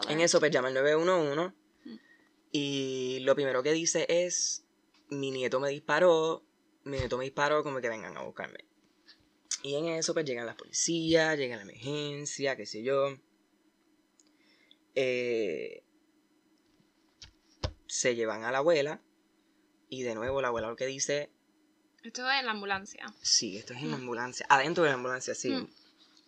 En 0.07 0.21
eso 0.21 0.39
pues 0.39 0.51
llama 0.51 0.67
al 0.69 0.73
911 0.75 1.55
Mm. 1.85 1.95
y 2.51 3.19
lo 3.21 3.35
primero 3.35 3.63
que 3.63 3.71
dice 3.71 4.05
es, 4.09 4.65
mi 5.09 5.31
nieto 5.31 5.59
me 5.61 5.69
disparó, 5.69 6.43
mi 6.89 6.97
nieto 6.97 7.17
me 7.17 7.25
disparó, 7.25 7.63
como 7.63 7.81
que 7.81 7.89
vengan 7.89 8.17
a 8.17 8.23
buscarme. 8.23 8.65
Y 9.63 9.75
en 9.75 9.87
eso 9.89 10.13
pues 10.13 10.25
llegan 10.25 10.45
las 10.45 10.55
policías, 10.55 11.37
llega 11.37 11.57
la 11.57 11.63
emergencia, 11.63 12.55
qué 12.55 12.65
sé 12.65 12.83
yo. 12.83 13.17
Eh, 14.95 15.83
se 17.87 18.15
llevan 18.15 18.43
a 18.43 18.51
la 18.51 18.59
abuela 18.59 19.01
y 19.89 20.03
de 20.03 20.15
nuevo 20.15 20.41
la 20.41 20.49
abuela 20.49 20.69
lo 20.69 20.75
que 20.75 20.85
dice, 20.85 21.29
Esto 22.03 22.29
es 22.29 22.39
en 22.39 22.45
la 22.45 22.51
ambulancia. 22.51 23.13
sí, 23.21 23.57
esto 23.57 23.73
es 23.73 23.81
en 23.81 23.91
la 23.91 23.97
ambulancia, 23.97 24.45
adentro 24.49 24.83
de 24.83 24.89
la 24.89 24.95
ambulancia, 24.95 25.35
sí. 25.35 25.49
Mm. 25.49 25.67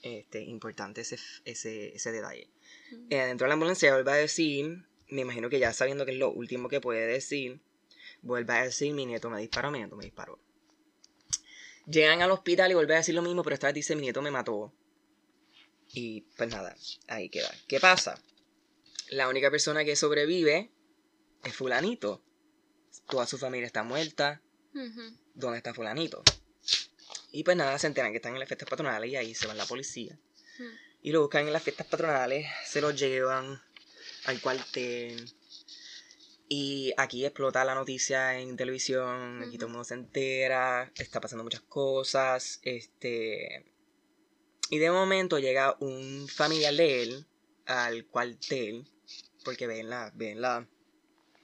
Este, 0.01 0.41
importante 0.41 1.01
ese, 1.01 1.19
ese, 1.45 1.95
ese 1.95 2.11
detalle. 2.11 2.49
Mm. 2.91 3.07
Eh, 3.11 3.25
dentro 3.27 3.45
de 3.45 3.49
la 3.49 3.53
ambulancia 3.53 3.93
vuelve 3.93 4.11
a 4.11 4.15
decir, 4.15 4.83
me 5.09 5.21
imagino 5.21 5.49
que 5.49 5.59
ya 5.59 5.73
sabiendo 5.73 6.05
que 6.05 6.11
es 6.11 6.17
lo 6.17 6.31
último 6.31 6.69
que 6.69 6.81
puede 6.81 7.05
decir, 7.05 7.61
vuelve 8.21 8.53
a 8.53 8.63
decir, 8.63 8.93
mi 8.93 9.05
nieto 9.05 9.29
me 9.29 9.39
disparó, 9.39 9.69
mi 9.69 9.77
nieto 9.77 9.95
me 9.95 10.05
disparó. 10.05 10.39
Llegan 11.85 12.21
al 12.21 12.31
hospital 12.31 12.71
y 12.71 12.75
vuelve 12.75 12.93
a 12.93 12.97
decir 12.97 13.15
lo 13.15 13.21
mismo, 13.21 13.43
pero 13.43 13.53
esta 13.53 13.67
vez 13.67 13.75
dice, 13.75 13.95
mi 13.95 14.03
nieto 14.03 14.21
me 14.21 14.31
mató. 14.31 14.73
Y 15.93 16.21
pues 16.21 16.49
nada, 16.49 16.75
ahí 17.07 17.29
queda. 17.29 17.51
¿Qué 17.67 17.79
pasa? 17.79 18.21
La 19.09 19.27
única 19.27 19.51
persona 19.51 19.83
que 19.83 19.95
sobrevive 19.95 20.71
es 21.43 21.55
fulanito. 21.55 22.23
Toda 23.09 23.25
su 23.27 23.37
familia 23.37 23.67
está 23.67 23.83
muerta. 23.83 24.41
¿Dónde 25.33 25.57
está 25.57 25.73
fulanito? 25.73 26.23
Y 27.31 27.43
pues 27.43 27.57
nada, 27.57 27.77
se 27.77 27.87
enteran 27.87 28.11
que 28.11 28.17
están 28.17 28.33
en 28.33 28.39
las 28.39 28.47
fiestas 28.47 28.69
patronales 28.69 29.09
y 29.09 29.15
ahí 29.15 29.35
se 29.35 29.47
va 29.47 29.53
la 29.53 29.65
policía. 29.65 30.17
Y 31.01 31.11
lo 31.11 31.21
buscan 31.21 31.47
en 31.47 31.53
las 31.53 31.63
fiestas 31.63 31.87
patronales, 31.87 32.45
se 32.65 32.79
lo 32.79 32.91
llevan 32.91 33.61
al 34.25 34.41
cuartel. 34.41 35.33
Y 36.53 36.91
aquí 36.97 37.23
explota 37.23 37.63
la 37.63 37.75
noticia 37.75 38.37
en 38.37 38.57
televisión, 38.57 39.41
aquí 39.41 39.55
todo 39.55 39.67
el 39.67 39.71
mundo 39.71 39.85
se 39.85 39.93
entera, 39.93 40.91
está 40.95 41.21
pasando 41.21 41.45
muchas 41.45 41.61
cosas, 41.61 42.59
este... 42.63 43.71
Y 44.69 44.77
de 44.77 44.91
momento 44.91 45.39
llega 45.39 45.77
un 45.79 46.27
familiar 46.27 46.73
de 46.73 47.03
él 47.03 47.25
al 47.67 48.05
cuartel, 48.05 48.85
porque 49.45 49.65
ven 49.65 49.89
la, 49.89 50.11
ven 50.13 50.41
la, 50.41 50.67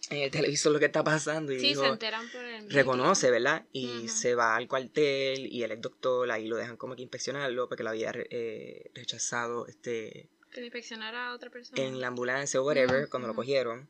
en 0.09 0.17
el 0.17 0.29
televisor 0.29 0.73
lo 0.73 0.79
que 0.79 0.87
está 0.87 1.05
pasando 1.05 1.53
y 1.53 1.59
Sí, 1.61 1.67
dijo, 1.67 1.83
se 1.83 1.87
enteran 1.87 2.29
por 2.29 2.43
el 2.43 2.69
reconoce, 2.69 3.31
¿verdad? 3.31 3.65
Y 3.71 4.09
se 4.09 4.35
va 4.35 4.57
al 4.57 4.67
cuartel 4.67 5.47
y 5.49 5.63
él 5.63 5.71
es 5.71 5.79
doctor, 5.79 6.29
ahí 6.31 6.49
lo 6.49 6.57
dejan 6.57 6.75
como 6.75 6.97
que 6.97 7.03
inspeccionarlo 7.03 7.69
porque 7.69 7.83
lo 7.83 7.91
había 7.91 8.11
eh, 8.13 8.91
rechazado 8.93 9.67
este, 9.67 10.29
Que 10.51 10.59
inspeccionara 10.65 11.29
a 11.29 11.33
otra 11.33 11.49
persona. 11.49 11.81
en 11.81 12.01
la 12.01 12.07
ambulancia 12.07 12.59
o 12.59 12.65
whatever 12.65 13.07
cuando 13.07 13.29
lo 13.29 13.35
cogieron. 13.35 13.89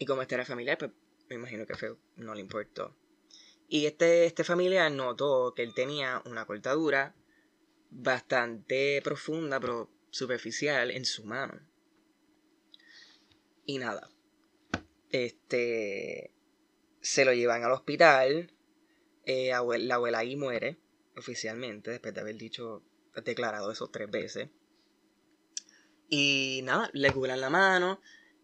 Y 0.00 0.06
como 0.06 0.22
este 0.22 0.34
era 0.34 0.46
familiar, 0.46 0.78
pues 0.78 0.92
me 1.28 1.36
imagino 1.36 1.66
que 1.66 1.74
fue, 1.74 1.94
no 2.16 2.34
le 2.34 2.40
importó. 2.40 2.96
Y 3.68 3.84
este, 3.84 4.24
este 4.24 4.44
familiar 4.44 4.90
notó 4.90 5.52
que 5.54 5.62
él 5.62 5.74
tenía 5.74 6.22
una 6.24 6.46
cortadura 6.46 7.14
bastante 7.90 9.02
profunda, 9.04 9.60
pero 9.60 9.90
superficial 10.08 10.90
en 10.90 11.04
su 11.04 11.26
mano. 11.26 11.60
Y 13.66 13.76
nada. 13.76 14.10
Este. 15.10 16.32
Se 17.02 17.26
lo 17.26 17.34
llevan 17.34 17.62
al 17.62 17.72
hospital. 17.72 18.54
eh, 19.26 19.50
la 19.50 19.94
abuela 19.96 20.18
ahí 20.18 20.34
muere, 20.34 20.78
oficialmente, 21.14 21.90
después 21.90 22.14
de 22.14 22.22
haber 22.22 22.36
dicho, 22.36 22.82
declarado 23.22 23.70
eso 23.70 23.90
tres 23.90 24.10
veces. 24.10 24.48
Y 26.08 26.62
nada, 26.64 26.88
le 26.94 27.12
cubran 27.12 27.42
la 27.42 27.50
mano. 27.50 28.00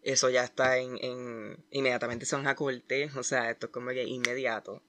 Eso 0.07 0.29
ya 0.29 0.43
está 0.43 0.77
en, 0.77 0.97
en- 1.01 1.65
Inmediatamente 1.71 2.25
son 2.25 2.47
a 2.47 2.55
corte. 2.55 3.09
O 3.17 3.23
sea, 3.23 3.49
esto 3.51 3.65
es 3.67 3.71
como 3.73 3.89
que 3.89 4.03
inmediato. 4.03 4.81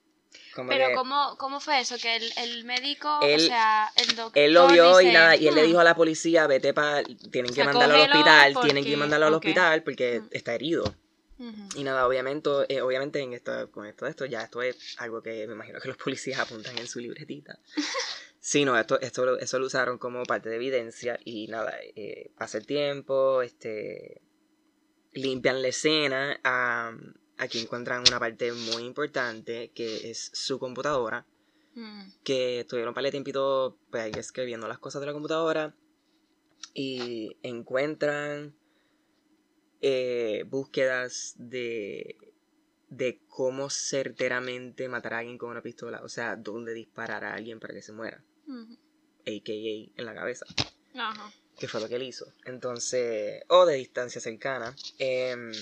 Como 0.55 0.69
Pero 0.71 0.89
que 0.89 0.95
¿cómo, 0.95 1.37
¿cómo 1.39 1.59
fue 1.59 1.81
eso? 1.81 1.97
Que 2.01 2.17
el, 2.17 2.33
el 2.37 2.65
médico, 2.65 3.09
Él- 3.23 3.41
o 3.41 3.47
sea, 3.47 3.91
el 3.97 4.15
doctor 4.15 4.43
él 4.43 4.53
lo 4.53 4.69
vio 4.69 5.01
y 5.01 5.07
nada, 5.11 5.35
y 5.37 5.49
él 5.49 5.55
le 5.55 5.63
"Hmm, 5.63 5.67
dijo 5.67 5.81
a 5.81 5.85
la 5.85 5.97
policía, 5.97 6.47
vete 6.47 6.73
para... 6.73 7.03
Tienen 7.33 7.53
que 7.53 7.65
mandarlo 7.65 7.95
al 7.97 8.03
hospital, 8.03 8.57
tienen 8.63 8.85
que 8.85 8.97
mandarlo 8.97 9.27
al 9.27 9.35
hospital 9.35 9.83
porque 9.83 10.21
Mm. 10.21 10.29
está 10.31 10.55
herido. 10.55 10.95
ujú". 11.39 11.69
Y 11.75 11.83
nada, 11.83 12.07
obviamente, 12.07 12.51
eh, 12.69 12.81
obviamente 12.81 13.19
en 13.21 13.33
esto, 13.33 13.71
con 13.73 13.87
esto 13.87 14.05
de 14.05 14.11
esto, 14.13 14.25
ya 14.27 14.43
esto 14.43 14.63
es 14.63 14.95
algo 14.99 15.21
que 15.23 15.47
me 15.49 15.55
imagino 15.55 15.81
que 15.81 15.89
los 15.89 15.97
policías 15.97 16.39
apuntan 16.39 16.79
en 16.79 16.87
su 16.87 17.01
libretita. 17.01 17.59
Sí, 18.41 18.65
no, 18.65 18.79
esto, 18.79 19.01
esto 19.01 19.27
lo- 19.27 19.39
eso 19.39 19.59
lo 19.59 19.67
usaron 19.67 19.99
como 19.99 20.23
parte 20.23 20.49
de 20.49 20.57
evidencia 20.57 21.19
y 21.25 21.49
nada, 21.49 21.75
eh, 21.97 22.31
pasa 22.39 22.57
el 22.59 22.67
tiempo, 22.67 23.43
este, 23.43 24.23
limpian 25.13 25.63
la 25.63 25.69
escena, 25.69 26.41
aquí 27.37 27.59
encuentran 27.61 28.03
una 28.07 28.19
parte 28.19 28.53
muy 28.53 28.85
importante 28.85 29.71
que 29.75 30.11
es 30.11 30.31
su 30.33 30.59
computadora, 30.59 31.27
Mm. 31.75 32.11
que 32.25 32.61
estuvieron 32.61 32.89
un 32.89 32.95
par 32.95 33.05
de 33.05 33.13
tiempito, 33.13 33.79
pues 33.91 34.03
ahí 34.03 34.13
escribiendo 34.17 34.67
las 34.67 34.81
cosas 34.81 35.01
de 35.01 35.07
la 35.07 35.13
computadora 35.13 35.77
y 36.75 37.37
encuentran 37.43 38.55
eh, 39.81 40.45
búsquedas 40.49 41.35
de, 41.39 42.17
de 42.89 43.21
cómo 43.29 43.71
certeramente 43.71 44.89
matar 44.89 45.15
a 45.15 45.19
alguien 45.19 45.39
con 45.39 45.51
una 45.51 45.63
pistola, 45.63 46.03
o 46.03 46.09
sea, 46.09 46.35
dónde 46.35 46.75
disparar 46.75 47.25
a 47.25 47.35
alguien 47.35 47.61
para 47.61 47.75
que 47.75 47.83
se 47.83 47.93
muera, 47.93 48.25
a.k.a. 48.49 49.93
en 50.01 50.05
la 50.05 50.15
cabeza, 50.15 50.47
Ajá. 50.95 51.31
Que 51.59 51.69
fue 51.69 51.81
lo 51.81 51.89
que 51.89 51.97
él 51.97 52.03
hizo. 52.05 52.33
Entonces, 52.45 53.43
o 53.49 53.67
de 53.67 53.75
distancia 53.77 54.21
cercana. 54.21 54.75
em, 54.99 55.53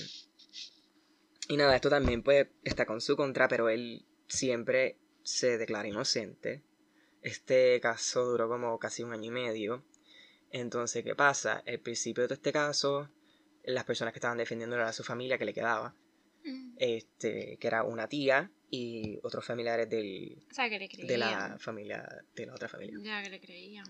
y 1.49 1.55
nada, 1.57 1.75
esto 1.75 1.89
también 1.89 2.23
pues 2.23 2.47
está 2.63 2.85
con 2.85 2.99
su 3.01 3.15
contra, 3.15 3.47
pero 3.47 3.69
él 3.69 4.05
siempre 4.27 4.97
se 5.23 5.57
declara 5.57 5.87
inocente. 5.87 6.61
Este 7.21 7.79
caso 7.81 8.25
duró 8.25 8.47
como 8.49 8.77
casi 8.79 9.03
un 9.03 9.13
año 9.13 9.25
y 9.25 9.31
medio. 9.31 9.83
Entonces, 10.51 11.03
¿qué 11.03 11.15
pasa? 11.15 11.63
El 11.65 11.79
principio 11.79 12.27
de 12.27 12.33
este 12.35 12.51
caso, 12.51 13.09
las 13.63 13.83
personas 13.85 14.13
que 14.13 14.19
estaban 14.19 14.37
defendiendo 14.37 14.75
era 14.75 14.91
su 14.93 15.03
familia 15.03 15.37
que 15.37 15.45
le 15.45 15.53
quedaba, 15.53 15.95
Mm. 16.43 16.75
este, 16.77 17.57
que 17.59 17.67
era 17.67 17.83
una 17.83 18.07
tía 18.07 18.49
y 18.69 19.19
otros 19.23 19.43
familiares 19.43 19.89
del, 19.89 20.37
O 20.49 20.53
sea, 20.53 20.69
que 20.69 20.79
le 20.79 20.87
de 20.87 21.17
la 21.17 21.57
familia, 21.59 22.07
de 22.35 22.45
la 22.45 22.53
otra 22.53 22.69
familia. 22.69 22.97
Ya, 23.01 23.21
que 23.23 23.29
le 23.29 23.39
creían. 23.41 23.85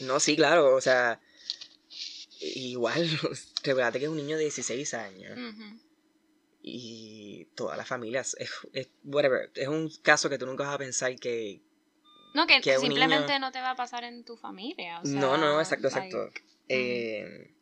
No, 0.00 0.18
sí, 0.20 0.36
claro, 0.36 0.74
o 0.74 0.80
sea, 0.80 1.20
igual, 2.42 3.08
recuerda 3.64 3.92
que 3.92 4.04
es 4.04 4.08
un 4.08 4.16
niño 4.16 4.36
de 4.36 4.42
16 4.44 4.94
años 4.94 5.38
y 6.64 7.46
todas 7.56 7.76
las 7.76 7.88
familias, 7.88 8.36
es, 8.38 8.50
es- 8.72 8.90
whatever, 9.04 9.50
es 9.54 9.68
un 9.68 9.90
caso 10.02 10.28
que 10.30 10.38
tú 10.38 10.46
nunca 10.46 10.64
vas 10.64 10.74
a 10.74 10.78
pensar 10.78 11.14
que... 11.16 11.60
No, 12.34 12.46
que, 12.46 12.62
simplemente 12.78 13.32
niño- 13.34 13.40
no 13.40 13.52
te 13.52 13.60
va 13.60 13.70
a 13.70 13.76
pasar 13.76 14.04
en 14.04 14.24
tu 14.24 14.36
familia. 14.36 15.00
o 15.00 15.04
sea, 15.06 15.20
no, 15.20 15.36
no, 15.36 15.60
exacto, 15.60 15.88
like, 15.88 16.06
exacto. 16.16 16.40
Eh, 16.68 17.54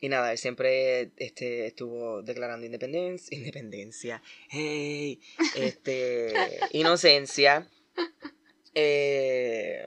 y 0.00 0.08
nada, 0.08 0.32
él 0.32 0.38
siempre 0.38 1.12
este, 1.16 1.66
estuvo 1.66 2.22
declarando 2.22 2.64
independencia, 2.66 3.36
independencia, 3.36 4.22
hey, 4.48 5.20
este, 5.56 6.60
inocencia, 6.72 7.68
eh, 8.74 9.84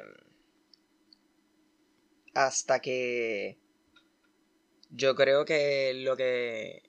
hasta 2.36 2.80
que 2.82 3.58
yo 4.92 5.15
creo 5.15 5.46
que 5.46 5.94
lo 5.96 6.15
que 6.15 6.84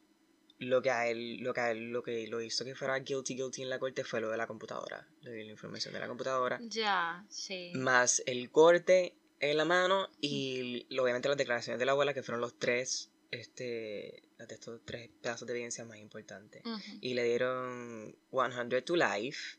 lo 0.58 0.82
que 0.82 0.90
a 0.90 1.08
él 1.08 1.38
lo 1.38 1.54
que 1.54 1.60
a 1.60 1.70
él 1.70 1.90
lo 1.90 2.02
que 2.02 2.26
lo 2.26 2.40
hizo 2.42 2.64
que 2.64 2.74
fuera 2.74 2.98
guilty 2.98 3.34
guilty 3.34 3.62
en 3.62 3.70
la 3.70 3.78
corte 3.78 4.04
fue 4.04 4.20
lo 4.20 4.30
de 4.30 4.36
la 4.36 4.46
computadora, 4.46 5.06
lo 5.22 5.30
de 5.30 5.44
la 5.44 5.50
información 5.50 5.94
de 5.94 6.00
la 6.00 6.08
computadora 6.08 6.58
Ya, 6.62 7.24
sí. 7.28 7.72
más 7.74 8.22
el 8.26 8.50
corte 8.50 9.14
en 9.40 9.56
la 9.56 9.64
mano 9.64 10.08
y 10.20 10.86
obviamente 10.98 11.28
las 11.28 11.36
declaraciones 11.36 11.78
de 11.78 11.86
la 11.86 11.92
abuela 11.92 12.12
que 12.14 12.22
fueron 12.22 12.40
los 12.40 12.58
tres 12.58 13.10
este 13.30 14.22
de 14.38 14.54
estos 14.54 14.80
tres 14.84 15.10
pedazos 15.22 15.46
de 15.46 15.54
evidencia 15.54 15.84
más 15.84 15.98
importantes 15.98 16.62
y 17.00 17.14
le 17.14 17.24
dieron 17.24 18.16
100 18.30 18.84
to 18.84 18.96
life 18.96 19.58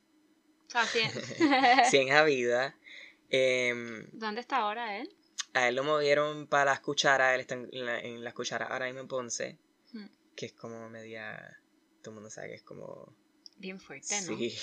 O 0.67 0.69
sea, 0.69 0.85
sí. 0.85 1.01
100 1.89 2.11
a 2.11 2.23
vida 2.23 2.75
Em, 3.29 4.07
¿Dónde 4.13 4.39
está 4.39 4.57
ahora 4.57 4.99
él? 4.99 5.13
A 5.57 5.67
él 5.67 5.75
lo 5.75 5.83
movieron 5.83 6.47
para 6.47 6.65
las 6.71 6.79
cucharas 6.79 7.33
él 7.35 7.41
está 7.41 7.55
en 7.55 7.85
la, 7.85 7.99
en 7.99 8.23
las 8.23 8.33
cucharas 8.33 8.69
ahora 8.71 8.85
mismo 8.85 9.01
en 9.01 9.07
Ponce 9.07 9.57
Mm. 9.93 10.05
que 10.35 10.45
es 10.47 10.53
como 10.53 10.89
media 10.89 11.59
todo 12.01 12.11
el 12.11 12.15
mundo 12.15 12.29
sabe 12.29 12.49
que 12.49 12.55
es 12.55 12.63
como 12.63 13.15
Bien 13.57 13.79
fuerte, 13.79 14.15
¿no? 14.21 14.27
sí 14.27 14.57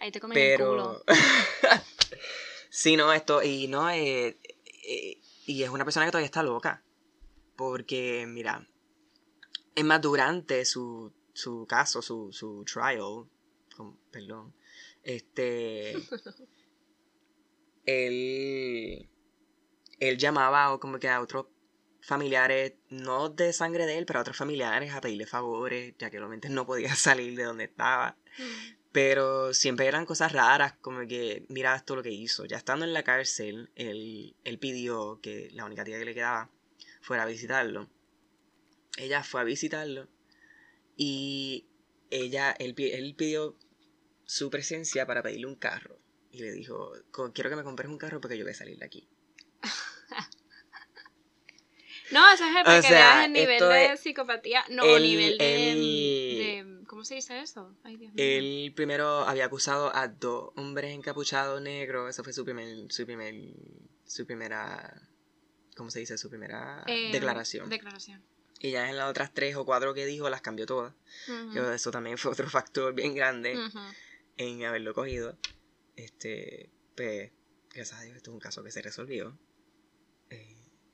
Ahí 0.00 0.10
te 0.10 0.20
comen 0.20 0.36
el 0.38 0.56
culo. 0.58 1.04
sí 2.70 2.96
no 2.96 3.12
esto 3.12 3.42
y 3.42 3.68
no 3.68 3.88
eh, 3.90 4.38
eh, 4.86 5.20
y 5.46 5.62
es 5.62 5.70
una 5.70 5.84
persona 5.84 6.06
que 6.06 6.10
todavía 6.12 6.26
está 6.26 6.42
loca 6.42 6.82
porque 7.56 8.24
mira 8.28 8.66
es 9.74 9.84
más 9.84 10.00
durante 10.00 10.64
su, 10.64 11.12
su 11.32 11.66
caso 11.68 12.02
su, 12.02 12.32
su 12.32 12.64
trial 12.64 13.28
con- 13.76 13.98
perdón 14.10 14.54
este 15.02 15.94
él 17.86 19.08
él 20.00 20.18
llamaba 20.18 20.78
como 20.80 20.98
que 20.98 21.08
a 21.08 21.20
otros 21.20 21.46
familiares 22.02 22.74
no 22.88 23.28
de 23.28 23.52
sangre 23.52 23.86
de 23.86 23.98
él 23.98 24.06
pero 24.06 24.18
a 24.20 24.22
otros 24.22 24.36
familiares 24.36 24.92
a 24.94 25.00
pedirle 25.02 25.26
favores 25.26 25.94
ya 25.98 26.10
que 26.10 26.18
obviamente 26.18 26.48
no 26.48 26.66
podía 26.66 26.94
salir 26.96 27.36
de 27.36 27.44
donde 27.44 27.64
estaba 27.64 28.16
pero 28.92 29.54
siempre 29.54 29.86
eran 29.86 30.04
cosas 30.06 30.32
raras, 30.32 30.74
como 30.80 31.06
que 31.06 31.44
mira 31.48 31.76
esto 31.76 31.94
lo 31.94 32.02
que 32.02 32.10
hizo. 32.10 32.44
Ya 32.46 32.56
estando 32.56 32.84
en 32.84 32.92
la 32.92 33.04
cárcel, 33.04 33.70
él, 33.76 34.34
él 34.44 34.58
pidió 34.58 35.20
que 35.22 35.48
la 35.52 35.64
única 35.64 35.84
tía 35.84 35.98
que 35.98 36.04
le 36.04 36.14
quedaba 36.14 36.50
fuera 37.00 37.22
a 37.22 37.26
visitarlo. 37.26 37.88
Ella 38.98 39.22
fue 39.22 39.40
a 39.40 39.44
visitarlo 39.44 40.08
y 40.96 41.66
ella, 42.10 42.52
él, 42.58 42.74
él 42.78 43.14
pidió 43.16 43.56
su 44.24 44.50
presencia 44.50 45.06
para 45.06 45.22
pedirle 45.22 45.46
un 45.46 45.56
carro. 45.56 45.98
y 46.32 46.40
le 46.42 46.52
dijo, 46.52 46.92
"Co- 47.10 47.32
quiero 47.32 47.50
que 47.50 47.56
me 47.56 47.64
compres 47.64 47.88
un 47.90 47.98
carro 47.98 48.20
porque 48.20 48.38
yo 48.38 48.44
voy 48.44 48.52
a 48.52 48.56
salir 48.56 48.78
de 48.78 48.86
aquí. 48.86 49.08
No, 52.12 52.28
eso 52.32 52.44
es 52.44 52.52
para 52.64 52.78
O 52.78 52.82
que 52.82 52.88
sea, 52.88 53.14
veas 53.14 53.26
el 53.26 53.32
nivel 53.32 53.60
de 53.60 53.86
es- 53.92 54.00
psicopatía. 54.00 54.64
No, 54.68 54.82
él- 54.84 55.02
nivel 55.02 55.38
de, 55.38 56.84
¿Cómo 56.88 57.04
se 57.04 57.14
dice 57.14 57.38
eso? 57.40 57.72
Ay, 57.84 57.96
Dios 57.98 58.12
mío. 58.12 58.24
Él 58.24 58.72
primero 58.74 59.20
había 59.20 59.44
acusado 59.44 59.94
a 59.94 60.08
dos 60.08 60.50
hombres 60.56 60.92
encapuchados 60.92 61.62
negros, 61.62 62.10
esa 62.10 62.24
fue 62.24 62.32
su 62.32 62.44
primer, 62.44 62.90
su 62.90 63.06
primer, 63.06 63.32
su 64.06 64.26
primera, 64.26 65.08
¿cómo 65.76 65.88
se 65.90 66.00
dice? 66.00 66.18
Su 66.18 66.28
primera 66.28 66.82
Eh, 66.88 67.10
declaración. 67.12 67.68
Declaración. 67.68 68.20
y 68.58 68.72
ya 68.72 68.90
en 68.90 68.96
las 68.96 69.08
otras 69.08 69.32
tres 69.32 69.54
o 69.54 69.64
cuatro 69.64 69.94
que 69.94 70.04
dijo 70.04 70.28
las 70.28 70.40
cambió 70.42 70.66
todas. 70.66 70.92
Eso 71.74 71.92
también 71.92 72.18
fue 72.18 72.32
otro 72.32 72.50
factor 72.50 72.92
bien 72.92 73.14
grande 73.14 73.56
en 74.36 74.64
haberlo 74.64 74.94
cogido. 74.94 75.38
Este, 75.94 76.70
pues, 76.96 77.30
gracias 77.72 78.00
a 78.00 78.02
Dios, 78.02 78.16
esto 78.16 78.30
es 78.32 78.34
un 78.34 78.40
caso 78.40 78.64
que 78.64 78.72
se 78.72 78.82
resolvió. 78.82 79.38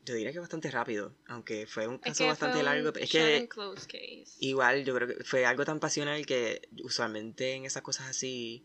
Yo 0.07 0.15
diría 0.15 0.33
que 0.33 0.39
bastante 0.39 0.71
rápido, 0.71 1.15
aunque 1.27 1.67
fue 1.67 1.89
un 1.89 1.97
Es 1.97 2.01
caso 2.03 2.23
que 2.25 2.29
bastante 2.29 2.63
largo. 2.63 2.93
Es 2.95 3.11
que 3.11 3.37
and 3.39 3.49
close 3.49 3.87
case. 3.89 4.37
igual 4.39 4.85
yo 4.85 4.95
creo 4.95 5.09
que 5.09 5.25
fue 5.25 5.45
algo 5.45 5.65
tan 5.65 5.81
pasional 5.81 6.25
que 6.25 6.63
usualmente 6.85 7.55
en 7.55 7.65
esas 7.67 7.83
cosas 7.83 8.09
así 8.09 8.65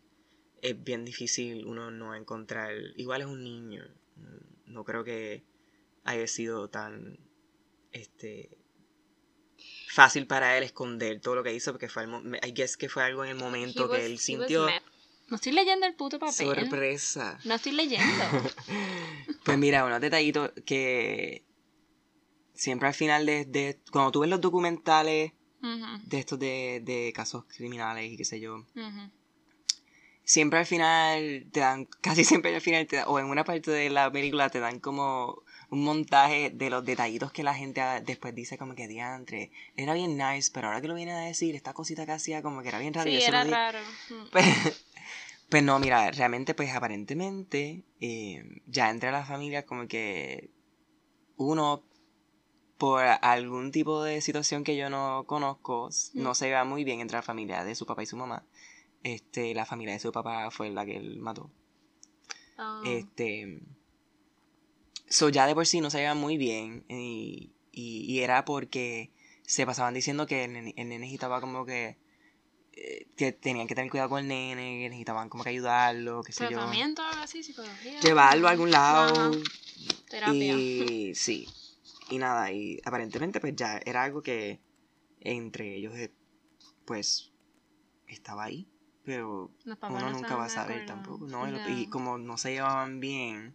es 0.62 0.80
bien 0.82 1.04
difícil 1.04 1.66
uno 1.66 1.90
no 1.90 2.14
encontrar. 2.14 2.72
Igual 2.96 3.22
es 3.22 3.26
un 3.26 3.42
niño. 3.42 3.84
No 4.66 4.84
creo 4.84 5.02
que 5.02 5.42
haya 6.04 6.26
sido 6.28 6.70
tan 6.70 7.18
este 7.90 8.56
fácil 9.88 10.26
para 10.26 10.56
él 10.56 10.64
esconder 10.64 11.20
todo 11.20 11.34
lo 11.34 11.42
que 11.42 11.52
hizo 11.52 11.72
porque 11.72 11.88
fue 11.88 12.04
el 12.04 12.10
I 12.42 12.52
guess 12.52 12.76
que 12.76 12.88
fue 12.88 13.02
algo 13.02 13.24
en 13.24 13.30
el 13.30 13.36
momento 13.36 13.84
He 13.84 13.88
que 13.88 13.92
was- 13.94 14.02
él 14.04 14.18
sintió. 14.18 14.68
No 15.32 15.36
estoy 15.36 15.52
leyendo 15.52 15.86
el 15.86 15.94
puto 15.94 16.18
papel. 16.18 16.34
sorpresa. 16.54 17.38
No 17.44 17.54
estoy 17.54 17.72
leyendo. 17.72 18.04
Pues 19.44 19.56
mira, 19.56 19.82
unos 19.86 19.98
detallitos 20.02 20.50
que 20.66 21.42
siempre 22.52 22.86
al 22.88 22.92
final 22.94 23.24
de, 23.24 23.46
de 23.46 23.78
cuando 23.90 24.12
tú 24.12 24.20
ves 24.20 24.28
los 24.28 24.42
documentales 24.42 25.32
de 26.04 26.18
estos 26.18 26.38
de, 26.38 26.82
de 26.84 27.12
casos 27.14 27.44
criminales 27.46 28.12
y 28.12 28.16
qué 28.18 28.26
sé 28.26 28.40
yo, 28.40 28.66
siempre 30.22 30.58
al 30.58 30.66
final 30.66 31.46
te 31.50 31.60
dan, 31.60 31.86
casi 32.02 32.24
siempre 32.24 32.54
al 32.54 32.60
final 32.60 32.86
te 32.86 32.96
dan- 32.96 33.06
o 33.08 33.18
en 33.18 33.24
una 33.26 33.42
parte 33.44 33.70
de 33.70 33.88
la 33.88 34.12
película 34.12 34.50
te 34.50 34.60
dan 34.60 34.80
como 34.80 35.42
un 35.70 35.82
montaje 35.82 36.50
de 36.50 36.68
los 36.68 36.84
detallitos 36.84 37.32
que 37.32 37.42
la 37.42 37.54
gente 37.54 37.80
ah, 37.80 38.00
después 38.00 38.34
dice 38.34 38.58
como 38.58 38.74
que 38.74 38.86
diantre, 38.86 39.50
era 39.76 39.94
bien 39.94 40.18
nice, 40.18 40.50
pero 40.52 40.66
ahora 40.68 40.82
que 40.82 40.88
lo 40.88 40.94
viene 40.94 41.12
a 41.12 41.20
decir, 41.20 41.54
esta 41.56 41.72
cosita 41.72 42.04
que 42.04 42.12
hacía 42.12 42.42
como 42.42 42.60
que 42.62 42.68
era 42.68 42.78
bien 42.78 42.92
raro. 42.92 43.10
Sí, 43.10 43.16
era 43.22 43.42
raro. 43.44 43.78
Mm. 44.10 44.28
Pues, 44.30 44.44
pues 45.52 45.62
no, 45.62 45.78
mira, 45.78 46.10
realmente 46.12 46.54
pues 46.54 46.74
aparentemente 46.74 47.84
eh, 48.00 48.42
ya 48.66 48.88
entre 48.88 49.12
las 49.12 49.28
familias 49.28 49.64
como 49.64 49.86
que 49.86 50.48
uno 51.36 51.82
por 52.78 53.02
algún 53.02 53.70
tipo 53.70 54.02
de 54.02 54.22
situación 54.22 54.64
que 54.64 54.78
yo 54.78 54.88
no 54.88 55.24
conozco 55.26 55.90
no 56.14 56.30
Mm. 56.30 56.34
se 56.34 56.50
va 56.52 56.64
muy 56.64 56.84
bien 56.84 57.00
entre 57.00 57.18
la 57.18 57.22
familia 57.22 57.64
de 57.64 57.74
su 57.74 57.84
papá 57.84 58.02
y 58.02 58.06
su 58.06 58.16
mamá. 58.16 58.46
Este, 59.02 59.54
la 59.54 59.66
familia 59.66 59.92
de 59.92 60.00
su 60.00 60.10
papá 60.10 60.50
fue 60.50 60.70
la 60.70 60.86
que 60.86 60.96
él 60.96 61.18
mató. 61.20 61.50
Oh. 62.58 62.82
Este, 62.86 63.60
so 65.06 65.28
ya 65.28 65.46
de 65.46 65.54
por 65.54 65.66
sí 65.66 65.82
no 65.82 65.90
se 65.90 65.98
llevan 65.98 66.16
muy 66.16 66.38
bien 66.38 66.86
y, 66.88 67.52
y, 67.70 68.10
y 68.10 68.20
era 68.20 68.46
porque 68.46 69.12
se 69.42 69.66
pasaban 69.66 69.92
diciendo 69.92 70.26
que 70.26 70.44
el 70.44 70.54
nene, 70.54 70.72
el 70.78 70.88
nene 70.88 71.00
necesitaba 71.00 71.42
como 71.42 71.66
que 71.66 71.98
eh, 72.74 73.06
que 73.16 73.32
tenían 73.32 73.66
que 73.66 73.74
tener 73.74 73.90
cuidado 73.90 74.08
con 74.10 74.20
el 74.20 74.28
nene, 74.28 74.80
que 74.82 74.88
necesitaban 74.88 75.28
como 75.28 75.44
que 75.44 75.50
ayudarlo, 75.50 76.22
qué 76.22 76.32
sé 76.32 76.44
yo. 76.44 76.58
Tratamiento, 76.58 77.02
algo 77.02 77.22
así, 77.22 77.42
psicología. 77.42 78.00
Llevarlo 78.00 78.48
a 78.48 78.50
algún 78.50 78.70
lado. 78.70 79.14
Ajá, 79.14 79.30
Terapia. 80.08 80.54
Y 80.54 81.14
sí. 81.14 81.48
Y 82.10 82.18
nada, 82.18 82.52
y 82.52 82.80
aparentemente 82.84 83.40
pues 83.40 83.56
ya 83.56 83.80
era 83.84 84.02
algo 84.02 84.22
que 84.22 84.60
entre 85.20 85.74
ellos 85.76 85.94
eh, 85.94 86.12
pues 86.84 87.32
estaba 88.06 88.44
ahí, 88.44 88.68
pero 89.04 89.50
uno 89.64 90.00
no 90.00 90.10
nunca 90.10 90.36
va 90.36 90.46
a 90.46 90.50
saber 90.50 90.86
tampoco, 90.86 91.26
¿no? 91.26 91.46
Y 91.68 91.86
como 91.88 92.18
no 92.18 92.36
se 92.36 92.52
llevaban 92.52 93.00
bien 93.00 93.54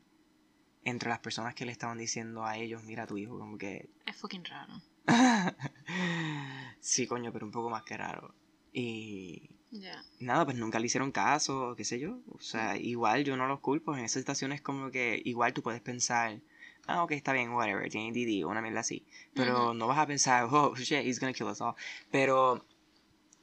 entre 0.84 1.10
las 1.10 1.20
personas 1.20 1.54
que 1.54 1.66
le 1.66 1.72
estaban 1.72 1.98
diciendo 1.98 2.46
a 2.46 2.58
ellos, 2.58 2.84
mira 2.84 3.04
a 3.04 3.08
tu 3.08 3.18
hijo, 3.18 3.38
como 3.38 3.58
que... 3.58 3.90
Es 4.06 4.16
fucking 4.16 4.46
raro. 4.46 4.82
sí, 6.80 7.08
coño, 7.08 7.32
pero 7.34 7.46
un 7.46 7.52
poco 7.52 7.70
más 7.70 7.84
que 7.84 7.98
raro. 7.98 8.34
Y 8.80 9.50
Ya. 9.72 10.04
nada, 10.20 10.46
pues 10.46 10.56
nunca 10.56 10.78
le 10.78 10.86
hicieron 10.86 11.12
caso, 11.12 11.74
qué 11.76 11.84
sé 11.84 12.00
yo. 12.00 12.20
O 12.30 12.40
sea, 12.40 12.78
igual 12.78 13.24
yo 13.24 13.36
no 13.36 13.48
los 13.48 13.60
culpo. 13.60 13.96
En 13.96 14.06
esas 14.06 14.22
situaciones 14.22 14.62
como 14.62 14.92
que 14.92 15.20
igual 15.26 15.52
tú 15.54 15.64
puedes 15.64 15.82
pensar, 15.82 16.40
ah, 16.86 17.04
ok, 17.04 17.14
está 17.14 17.34
bien, 17.34 17.52
whatever, 17.54 17.90
tiene 17.90 18.12
DD 18.12 18.46
o 18.46 18.50
una 18.50 18.62
mierda 18.62 18.82
así. 18.82 19.04
Pero 19.34 19.74
no 19.74 19.88
vas 19.88 19.98
a 19.98 20.06
pensar, 20.06 20.48
oh, 20.52 20.76
shit, 20.76 21.04
he's 21.04 21.20
gonna 21.20 21.34
kill 21.34 21.48
us 21.48 21.60
all. 21.60 21.74
Pero 22.12 22.64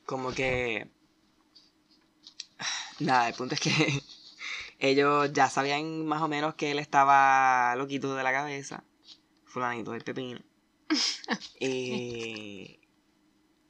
como 0.07 0.31
que... 0.33 0.89
Nada, 3.01 3.29
el 3.29 3.35
punto 3.35 3.57
es 3.57 3.61
que 3.61 3.73
ellos 4.79 5.33
ya 5.33 5.51
sabían 5.51 6.07
más 6.07 6.23
o 6.23 6.29
menos 6.29 6.55
que 6.55 6.71
él 6.71 6.79
estaba 6.79 7.75
loquito 7.77 8.15
de 8.15 8.23
la 8.23 8.33
cabeza. 8.33 8.85
Fulanito 9.47 9.91
del 9.91 10.05
pepino. 10.05 10.41
y... 11.59 12.79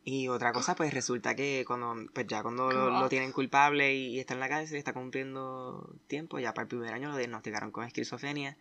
Y 0.06 0.28
otra 0.28 0.52
cosa, 0.52 0.74
pues 0.74 0.92
resulta 0.92 1.34
que 1.34 1.64
cuando, 1.66 1.96
pues 2.12 2.26
ya 2.26 2.42
cuando 2.42 2.70
lo, 2.70 2.90
lo 2.90 3.08
tienen 3.08 3.32
culpable 3.32 3.94
y, 3.94 4.16
y 4.16 4.20
está 4.20 4.34
en 4.34 4.40
la 4.40 4.50
cárcel, 4.50 4.76
está 4.76 4.92
cumpliendo 4.92 5.96
tiempo, 6.06 6.38
ya 6.38 6.52
para 6.52 6.64
el 6.64 6.68
primer 6.68 6.92
año 6.92 7.08
lo 7.08 7.16
diagnosticaron 7.16 7.70
con 7.70 7.84
esquizofrenia, 7.84 8.58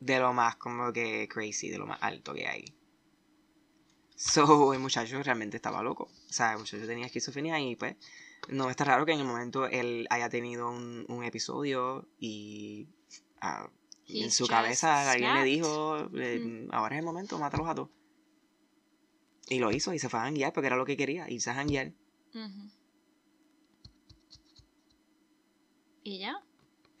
de 0.00 0.18
lo 0.18 0.32
más 0.32 0.56
como 0.56 0.92
que 0.94 1.28
crazy, 1.28 1.68
de 1.68 1.78
lo 1.78 1.86
más 1.86 1.98
alto 2.00 2.32
que 2.32 2.46
hay. 2.46 2.64
So, 4.14 4.72
el 4.72 4.80
muchacho 4.80 5.22
realmente 5.22 5.58
estaba 5.58 5.82
loco. 5.82 6.04
O 6.04 6.32
sea, 6.32 6.52
el 6.52 6.58
muchacho 6.58 6.86
tenía 6.86 7.04
esquizofrenia 7.04 7.60
y 7.60 7.76
pues 7.76 7.96
no 8.48 8.70
está 8.70 8.84
raro 8.84 9.04
que 9.04 9.12
en 9.12 9.20
el 9.20 9.26
momento 9.26 9.66
él 9.66 10.06
haya 10.08 10.30
tenido 10.30 10.70
un, 10.70 11.04
un 11.08 11.22
episodio 11.22 12.08
y 12.18 12.88
ah, 13.42 13.68
en 14.08 14.30
su 14.30 14.46
cabeza 14.46 15.10
alguien 15.10 15.34
le 15.34 15.44
dijo, 15.44 16.08
eh, 16.14 16.66
ahora 16.72 16.96
es 16.96 17.00
el 17.00 17.04
momento, 17.04 17.38
mátalos 17.38 17.68
a 17.68 17.74
todos. 17.74 17.90
Y 19.48 19.58
lo 19.58 19.70
hizo 19.70 19.94
y 19.94 19.98
se 19.98 20.08
fue 20.08 20.20
a 20.20 20.24
janguear 20.24 20.52
porque 20.52 20.66
era 20.66 20.76
lo 20.76 20.84
que 20.84 20.96
quería, 20.96 21.30
irse 21.30 21.50
a 21.50 21.54
janguear. 21.54 21.92
Ujú. 22.34 22.70
¿Y 26.02 26.18
ya? 26.18 26.42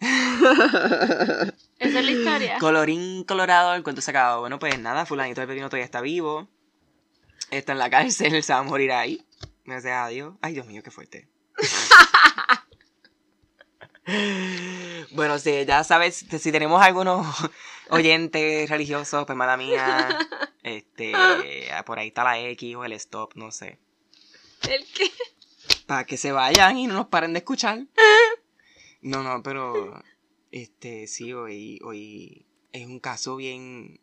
Esa 0.00 1.52
es 1.78 2.04
la 2.04 2.10
historia. 2.10 2.58
Colorín 2.58 3.24
colorado, 3.24 3.74
el 3.74 3.82
cuento 3.82 4.00
se 4.00 4.10
acabó. 4.10 4.40
Bueno, 4.40 4.58
pues 4.58 4.78
nada, 4.78 5.06
fulanito 5.06 5.40
de 5.40 5.46
pepino 5.46 5.68
todavía 5.68 5.84
está 5.84 6.00
vivo. 6.00 6.48
Está 7.50 7.72
en 7.72 7.78
la 7.78 7.90
cárcel, 7.90 8.42
se 8.42 8.52
va 8.52 8.60
a 8.60 8.64
morir 8.64 8.92
ahí. 8.92 9.24
Gracias 9.64 9.92
a 9.92 10.08
Dios. 10.08 10.34
Ay, 10.42 10.54
Dios 10.54 10.66
mío, 10.66 10.82
qué 10.82 10.90
fuerte. 10.90 11.28
bueno, 15.12 15.38
sí, 15.38 15.64
ya 15.66 15.84
sabes, 15.84 16.26
si 16.28 16.52
tenemos 16.52 16.82
algunos 16.82 17.26
oyentes 17.90 18.68
religiosos, 18.68 19.24
pues 19.26 19.36
mala 19.36 19.56
mía. 19.56 20.18
Este, 20.66 21.12
por 21.86 21.98
ahí 21.98 22.08
está 22.08 22.24
la 22.24 22.40
X 22.40 22.74
o 22.76 22.84
el 22.84 22.92
stop, 22.92 23.34
no 23.36 23.50
sé. 23.52 23.78
¿El 24.68 24.84
qué? 24.92 25.10
Para 25.86 26.04
que 26.04 26.16
se 26.16 26.32
vayan 26.32 26.76
y 26.78 26.86
no 26.88 26.94
nos 26.94 27.06
paren 27.06 27.32
de 27.32 27.38
escuchar. 27.38 27.86
No, 29.02 29.22
no, 29.22 29.40
pero 29.42 30.02
este 30.50 31.06
sí, 31.06 31.32
hoy, 31.32 31.78
hoy 31.84 32.44
es 32.72 32.86
un 32.86 32.98
caso 32.98 33.36
bien. 33.36 34.00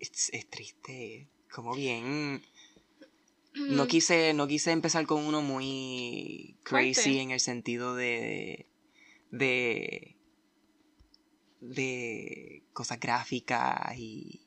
Es, 0.00 0.30
es 0.32 0.50
triste. 0.50 1.28
Como 1.52 1.72
bien. 1.74 2.42
No 3.54 3.84
Mm. 3.84 3.86
quise, 3.86 4.34
no 4.34 4.48
quise 4.48 4.72
empezar 4.72 5.06
con 5.06 5.24
uno 5.24 5.40
muy 5.42 6.56
crazy 6.64 6.94
Fuerte. 6.94 7.20
en 7.22 7.30
el 7.30 7.38
sentido 7.40 7.94
de. 7.94 8.66
de. 9.30 10.16
de 11.60 12.64
cosas 12.72 12.98
gráficas 12.98 13.96
y. 13.96 14.45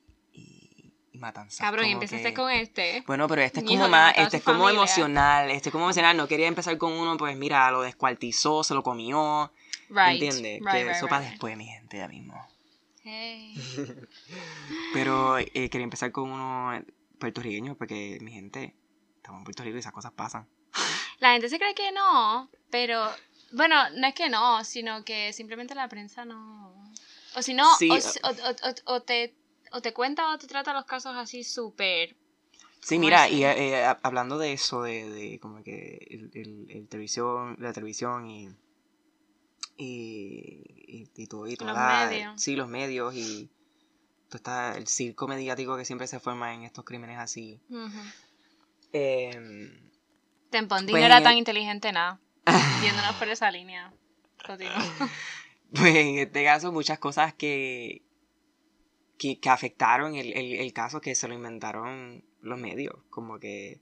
matanzas. 1.19 1.59
Cabrón, 1.59 1.85
y 1.87 1.91
empezaste 1.91 2.29
que- 2.29 2.33
con 2.33 2.49
este. 2.51 3.03
bueno, 3.07 3.27
pero 3.27 3.41
este 3.41 3.59
es 3.59 3.65
como 3.65 3.87
más, 3.89 4.13
este 4.17 4.37
es 4.37 4.43
como 4.43 4.59
familia. 4.59 4.79
emocional, 4.79 5.51
este 5.51 5.69
es 5.69 5.73
como 5.73 5.85
emocional, 5.85 6.17
no 6.17 6.27
quería 6.27 6.47
empezar 6.47 6.77
con 6.77 6.93
uno, 6.93 7.17
pues 7.17 7.35
mira, 7.37 7.69
lo 7.71 7.81
descuartizó, 7.81 8.63
se 8.63 8.73
lo 8.73 8.83
comió, 8.83 9.51
Right. 9.89 10.21
¿entiendes? 10.21 10.59
right, 10.61 10.71
que 10.71 10.83
right, 10.85 10.95
eso 10.95 11.07
para 11.07 11.21
después, 11.29 11.55
mi 11.57 11.65
gente, 11.65 11.97
ya 11.97 12.07
mismo. 12.07 12.35
Hey. 13.03 13.53
Pero 14.93 15.37
eh, 15.37 15.45
quería 15.69 15.83
empezar 15.83 16.11
con 16.11 16.29
uno 16.31 16.83
puertorriqueño, 17.19 17.75
porque 17.75 18.17
mi 18.21 18.31
gente, 18.31 18.75
estamos 19.17 19.39
en 19.39 19.43
Puerto 19.43 19.63
Rico 19.63 19.75
y 19.77 19.79
esas 19.79 19.91
cosas 19.93 20.11
pasan. 20.13 20.47
La 21.19 21.33
gente 21.33 21.49
se 21.49 21.57
cree 21.59 21.73
que 21.75 21.91
no, 21.91 22.49
pero 22.69 23.09
bueno, 23.51 23.75
no 23.95 24.07
es 24.07 24.13
que 24.13 24.29
no, 24.29 24.63
sino 24.63 25.03
que 25.03 25.33
simplemente 25.33 25.75
la 25.75 25.87
prensa 25.89 26.23
no. 26.23 26.73
O 27.35 27.41
si 27.41 27.53
no, 27.53 27.65
Sí, 27.77 27.89
o- 27.89 27.95
o- 28.27 28.31
o- 28.31 28.95
o 28.95 29.01
te, 29.01 29.35
o 29.71 29.81
te 29.81 29.93
cuenta 29.93 30.33
o 30.33 30.37
te 30.37 30.47
trata 30.47 30.73
los 30.73 30.85
casos 30.85 31.15
así 31.15 31.43
súper. 31.43 32.15
Sí, 32.81 32.95
¿Cómo 32.95 33.01
mira, 33.07 33.27
y 33.29 33.43
eh, 33.43 33.79
eh, 33.81 33.95
hablando 34.03 34.37
de 34.37 34.53
eso, 34.53 34.83
de, 34.83 35.09
de 35.09 35.39
como 35.39 35.63
que 35.63 36.07
el, 36.09 36.31
el- 36.33 36.71
el 36.71 36.87
televisión, 36.87 37.57
la 37.59 37.73
televisión 37.73 38.25
y, 38.29 38.49
y, 39.77 40.63
y, 40.87 41.09
y 41.15 41.27
todo, 41.27 41.47
y 41.47 41.51
Los 41.51 41.59
toda- 41.59 42.07
medios. 42.09 42.41
Sí, 42.41 42.55
los 42.55 42.67
medios 42.67 43.15
y 43.15 43.49
todo 44.29 44.37
está 44.37 44.77
el 44.77 44.87
circo 44.87 45.27
mediático 45.27 45.75
que 45.77 45.85
siempre 45.85 46.07
se 46.07 46.19
forma 46.19 46.53
en 46.53 46.63
estos 46.63 46.85
crímenes 46.85 47.19
así. 47.19 47.59
Ujú. 47.69 47.99
Em, 48.93 49.71
Tempondín 50.49 50.91
Pues 50.93 51.01
no 51.01 51.05
era 51.05 51.21
tan 51.21 51.33
el- 51.33 51.39
inteligente 51.39 51.91
nada. 51.91 52.19
Yéndonos 52.83 53.15
por 53.17 53.27
esa 53.29 53.51
línea. 53.51 53.93
Pues 55.71 55.95
en 55.95 56.17
este 56.17 56.43
caso, 56.43 56.71
muchas 56.71 56.97
cosas 56.97 57.33
que, 57.33 58.01
que, 59.19 59.39
que 59.39 59.49
afectaron 59.49 60.15
el, 60.15 60.33
el, 60.33 60.53
el 60.53 60.73
caso 60.73 60.99
que 61.01 61.13
se 61.13 61.27
lo 61.27 61.35
inventaron 61.35 62.23
los 62.41 62.57
medios. 62.59 62.95
Como 63.11 63.37
que 63.39 63.81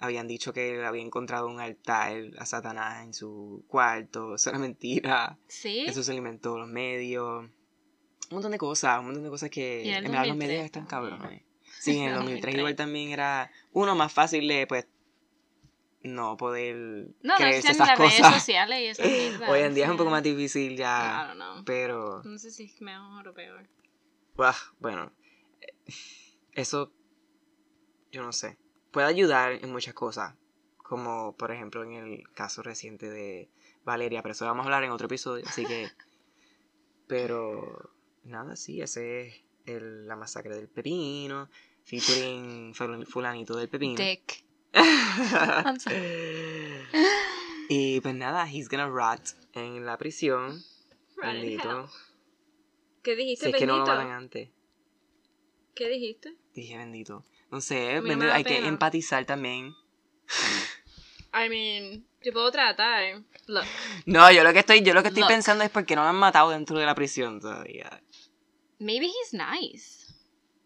habían 0.00 0.26
dicho 0.26 0.52
que 0.52 0.74
él 0.74 0.84
había 0.84 1.02
encontrado 1.02 1.46
un 1.46 1.60
altar 1.60 2.12
a 2.38 2.46
Satanás 2.46 3.04
en 3.04 3.14
su 3.14 3.64
cuarto. 3.68 4.34
Eso 4.36 4.50
era 4.50 4.58
mentira. 4.58 5.38
¿Sí? 5.46 5.84
Eso 5.86 6.02
se 6.02 6.10
lo 6.12 6.18
inventó 6.18 6.58
los 6.58 6.66
medios. 6.68 7.44
Un 7.44 7.50
montón 8.36 8.52
de 8.52 8.58
cosas, 8.58 8.98
un 8.98 9.04
montón 9.06 9.22
de 9.22 9.30
cosas 9.30 9.50
que 9.50 9.82
en 9.94 10.02
verdad 10.04 10.20
los 10.26 10.28
2003 10.28 10.36
medios 10.48 10.64
están 10.64 10.86
cabrones. 10.86 11.42
Sí, 11.78 11.98
en 11.98 12.04
el 12.04 12.08
En 12.08 12.08
el 12.08 12.14
2003 12.16 12.22
2003. 12.42 12.58
igual 12.58 12.76
también 12.76 13.10
era 13.10 13.50
uno 13.72 13.94
más 13.94 14.12
fácil 14.12 14.48
de 14.48 14.66
pues 14.66 14.86
no 16.02 16.36
poder 16.36 16.76
No, 17.22 17.32
no 17.32 17.34
creerse 17.36 17.72
esas 17.72 17.88
las 17.88 17.98
redes 17.98 18.16
cosas. 18.18 18.34
sociales 18.34 18.80
y 18.80 18.84
esas 18.86 19.06
Hoy 19.48 19.60
en 19.60 19.74
día 19.74 19.84
es 19.84 19.88
sí. 19.88 19.90
un 19.92 19.96
poco 19.96 20.10
más 20.10 20.22
difícil 20.22 20.72
I 20.72 20.76
ya, 20.76 21.24
don't 21.28 21.36
know. 21.40 21.64
pero 21.64 22.22
No 22.24 22.38
sé 22.38 22.50
si 22.50 22.64
es 22.64 22.80
mejor 22.80 23.28
o 23.28 23.34
peor. 23.34 23.66
Ah, 24.38 24.56
bueno, 24.80 25.12
eh, 25.60 25.74
eso 26.52 26.92
yo 28.12 28.22
no 28.22 28.32
sé. 28.32 28.58
Puede 28.90 29.06
ayudar 29.08 29.52
en 29.52 29.72
muchas 29.72 29.94
cosas, 29.94 30.34
como 30.76 31.36
por 31.36 31.50
ejemplo 31.50 31.82
en 31.82 31.92
el 31.94 32.22
caso 32.32 32.62
reciente 32.62 33.10
de 33.10 33.50
Valeria, 33.84 34.22
pero 34.22 34.32
eso 34.32 34.44
vamos 34.46 34.62
a 34.62 34.66
hablar 34.66 34.84
en 34.84 34.90
otro 34.92 35.06
episodio, 35.06 35.44
así 35.48 35.64
que 35.66 35.88
pero 37.06 37.90
nada, 38.22 38.56
sí, 38.56 38.80
ese 38.80 39.28
es 39.28 39.34
el- 39.66 40.06
la 40.06 40.16
masacre 40.16 40.54
del 40.56 40.68
pepino, 40.68 41.48
featuring 41.84 42.72
ful- 42.74 43.06
fulanito 43.06 43.56
del 43.56 43.68
pepino. 43.68 44.02
Dick. 44.02 44.44
I'm 44.74 45.78
y 47.68 48.00
pues 48.00 48.14
nada, 48.14 48.46
he's 48.46 48.68
gonna 48.68 48.88
rot 48.88 49.20
en 49.52 49.86
la 49.86 49.96
prisión. 49.98 50.62
Hell. 51.22 51.86
¿Qué 53.04 53.14
dijiste, 53.14 53.44
Si 53.46 53.50
es 53.52 53.56
que 53.56 53.66
no 53.66 53.76
lo 53.76 53.84
bendito? 53.84 53.96
matan 53.98 54.10
antes. 54.16 54.50
¿Qué 55.74 55.88
dijiste? 55.88 56.34
Dije 56.54 56.76
bendito. 56.78 57.24
No 57.50 57.60
sé, 57.60 58.00
bendito, 58.00 58.32
hay 58.32 58.42
que 58.44 58.66
empatizar 58.66 59.24
también. 59.26 59.72
I 61.34 61.48
mean, 61.48 62.06
yo 62.22 62.32
puedo 62.32 62.50
tratar. 62.50 63.22
Look, 63.46 63.64
No, 64.06 64.30
yo 64.32 64.42
lo 64.44 64.52
que 64.52 64.60
estoy, 64.60 64.82
yo 64.82 64.94
lo 64.94 65.02
que 65.02 65.08
estoy 65.08 65.22
Look. 65.22 65.28
pensando 65.30 65.64
es 65.64 65.70
porque 65.70 65.94
no 65.96 66.02
lo 66.02 66.08
han 66.08 66.16
matado 66.16 66.50
dentro 66.50 66.78
de 66.78 66.86
la 66.86 66.94
prisión 66.94 67.40
todavía. 67.40 68.02
maybe 68.78 69.06
he's 69.06 69.32
nice. 69.32 70.04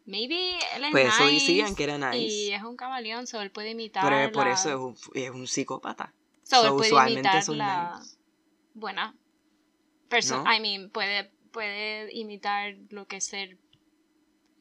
Maybe 0.06 0.56
él 0.76 0.84
es 0.84 0.90
Pues 0.90 1.08
eso 1.14 1.24
nice. 1.24 1.34
decían 1.34 1.74
que 1.74 1.84
era 1.84 1.98
nice. 1.98 2.18
Y 2.18 2.52
es 2.52 2.62
un 2.62 2.76
camaleón, 2.76 3.26
so 3.26 3.40
él 3.42 3.50
puede 3.50 3.70
imitar. 3.70 4.04
Pero 4.04 4.16
es 4.16 4.30
por 4.30 4.46
la- 4.46 4.52
eso 4.54 4.68
es 4.70 4.76
un, 4.76 4.96
es 5.14 5.30
un 5.30 5.46
psicópata. 5.46 6.14
So, 6.44 6.62
él 6.62 6.68
So, 6.68 6.76
puede 6.76 6.90
usualmente 6.92 7.20
imitar 7.28 7.42
son 7.42 7.58
la 7.58 7.98
nice. 7.98 8.16
buena 8.74 9.14
persona. 10.08 10.44
¿No? 10.44 10.54
I 10.56 10.60
mean, 10.60 10.90
puede, 10.90 11.30
puede 11.52 12.12
imitar 12.14 12.74
lo 12.90 13.06
que 13.06 13.16
es 13.16 13.26
ser, 13.26 13.56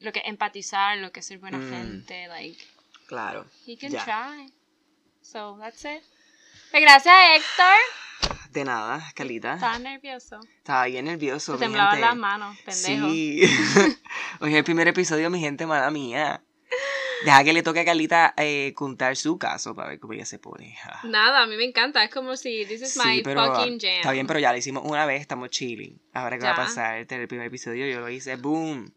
lo 0.00 0.12
que 0.12 0.20
empatizar, 0.24 0.98
lo 0.98 1.12
que 1.12 1.20
es 1.20 1.26
ser 1.26 1.38
buena 1.38 1.58
Mm. 1.58 1.70
gente. 1.70 2.26
Like, 2.28 2.62
Claro. 3.06 3.46
he 3.66 3.76
can 3.76 3.90
Ya. 3.90 4.04
try. 4.04 4.52
So, 5.22 5.56
that's 5.58 5.84
it. 5.84 6.02
Pues 6.70 6.82
gracias, 6.82 7.14
Héctor. 7.36 8.34
De 8.52 8.64
nada, 8.64 9.12
Calita. 9.14 9.54
Estaba 9.54 9.78
nervioso. 9.78 10.40
Estaba 10.58 10.86
bien 10.86 11.04
nervioso. 11.04 11.52
Te 11.54 11.60
temblaban 11.60 12.00
las 12.00 12.16
manos, 12.16 12.56
pendejo. 12.64 13.08
Sí. 13.10 13.42
Hoy 14.40 14.50
es 14.52 14.56
el 14.56 14.64
primer 14.64 14.88
episodio, 14.88 15.28
mi 15.30 15.38
gente, 15.40 15.66
mala 15.66 15.90
mía. 15.90 16.42
Deja 17.24 17.44
que 17.44 17.52
le 17.52 17.62
toque 17.62 17.80
a 17.80 17.84
Calita 17.84 18.34
eh, 18.36 18.72
contar 18.74 19.16
su 19.16 19.38
caso 19.38 19.74
para 19.74 19.88
ver 19.90 19.98
cómo 20.00 20.12
ella 20.12 20.24
se 20.24 20.38
pone. 20.38 20.76
Ah. 20.84 21.00
Nada, 21.04 21.42
a 21.42 21.46
mí 21.46 21.56
me 21.56 21.64
encanta. 21.64 22.02
Es 22.04 22.10
como 22.10 22.36
si 22.36 22.64
this 22.66 22.82
is 22.82 22.96
my 22.96 23.16
Sí, 23.16 23.22
pero 23.24 23.54
fucking 23.54 23.78
jam. 23.80 23.90
está 23.96 24.12
bien, 24.12 24.26
pero 24.26 24.38
ya 24.38 24.52
lo 24.52 24.58
hicimos 24.58 24.84
una 24.86 25.04
vez, 25.06 25.20
estamos 25.20 25.50
chilling. 25.50 25.98
Ahora 26.12 26.38
que 26.38 26.44
va 26.44 26.52
a 26.52 26.56
pasar 26.56 26.98
el 26.98 27.28
primer 27.28 27.46
episodio, 27.46 27.86
yo 27.86 28.00
lo 28.00 28.08
hice, 28.08 28.36
boom. 28.36 28.92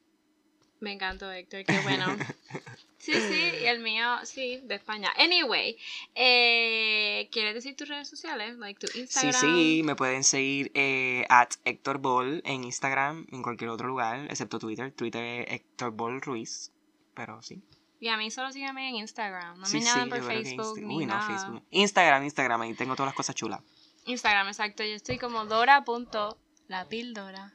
Me 0.79 0.93
encantó, 0.93 1.31
Héctor, 1.31 1.63
qué 1.65 1.79
bueno. 1.79 2.05
Sí, 3.01 3.13
sí, 3.13 3.41
y 3.63 3.65
el 3.65 3.79
mío, 3.79 4.05
sí, 4.25 4.62
de 4.63 4.75
España. 4.75 5.12
Anyway, 5.17 5.75
eh, 6.13 7.27
¿quieres 7.31 7.55
decir 7.55 7.75
tus 7.75 7.88
redes 7.89 8.07
sociales? 8.07 8.57
Like 8.57 8.79
tu 8.79 8.86
Sí, 8.91 8.99
Instagram. 8.99 9.41
sí, 9.41 9.81
me 9.84 9.95
pueden 9.95 10.23
seguir 10.23 10.71
eh, 10.75 11.25
at 11.27 11.49
Héctor 11.65 11.97
Ball 11.97 12.43
en 12.45 12.63
Instagram, 12.63 13.25
en 13.31 13.41
cualquier 13.41 13.71
otro 13.71 13.88
lugar, 13.88 14.27
excepto 14.29 14.60
Twitter. 14.60 14.91
Twitter 14.91 15.23
es 15.47 15.55
Héctor 15.55 15.93
Ball 15.93 16.21
Ruiz, 16.21 16.71
pero 17.15 17.41
sí. 17.41 17.63
Y 18.02 18.08
a 18.10 18.18
mí 18.18 18.30
solo 18.32 18.52
síganme 18.52 18.90
en 18.90 18.96
Instagram. 18.96 19.60
No 19.60 19.66
sí, 19.66 19.78
me 19.78 19.84
sí, 19.84 19.88
llamen 19.88 20.10
por 20.10 20.24
Facebook 20.24 20.78
Insta- 20.78 20.82
ni 20.88 20.96
Uy, 20.98 21.06
no, 21.06 21.14
nada. 21.14 21.28
Facebook. 21.28 21.64
Instagram, 21.70 22.24
Instagram, 22.24 22.62
ahí 22.62 22.74
tengo 22.74 22.96
todas 22.96 23.08
las 23.10 23.16
cosas 23.16 23.36
chulas. 23.36 23.62
Instagram, 24.06 24.48
exacto. 24.48 24.84
Yo 24.84 24.96
estoy 24.96 25.20
como 25.20 25.46
Dora.la 25.46 26.86
píldora. 26.90 27.54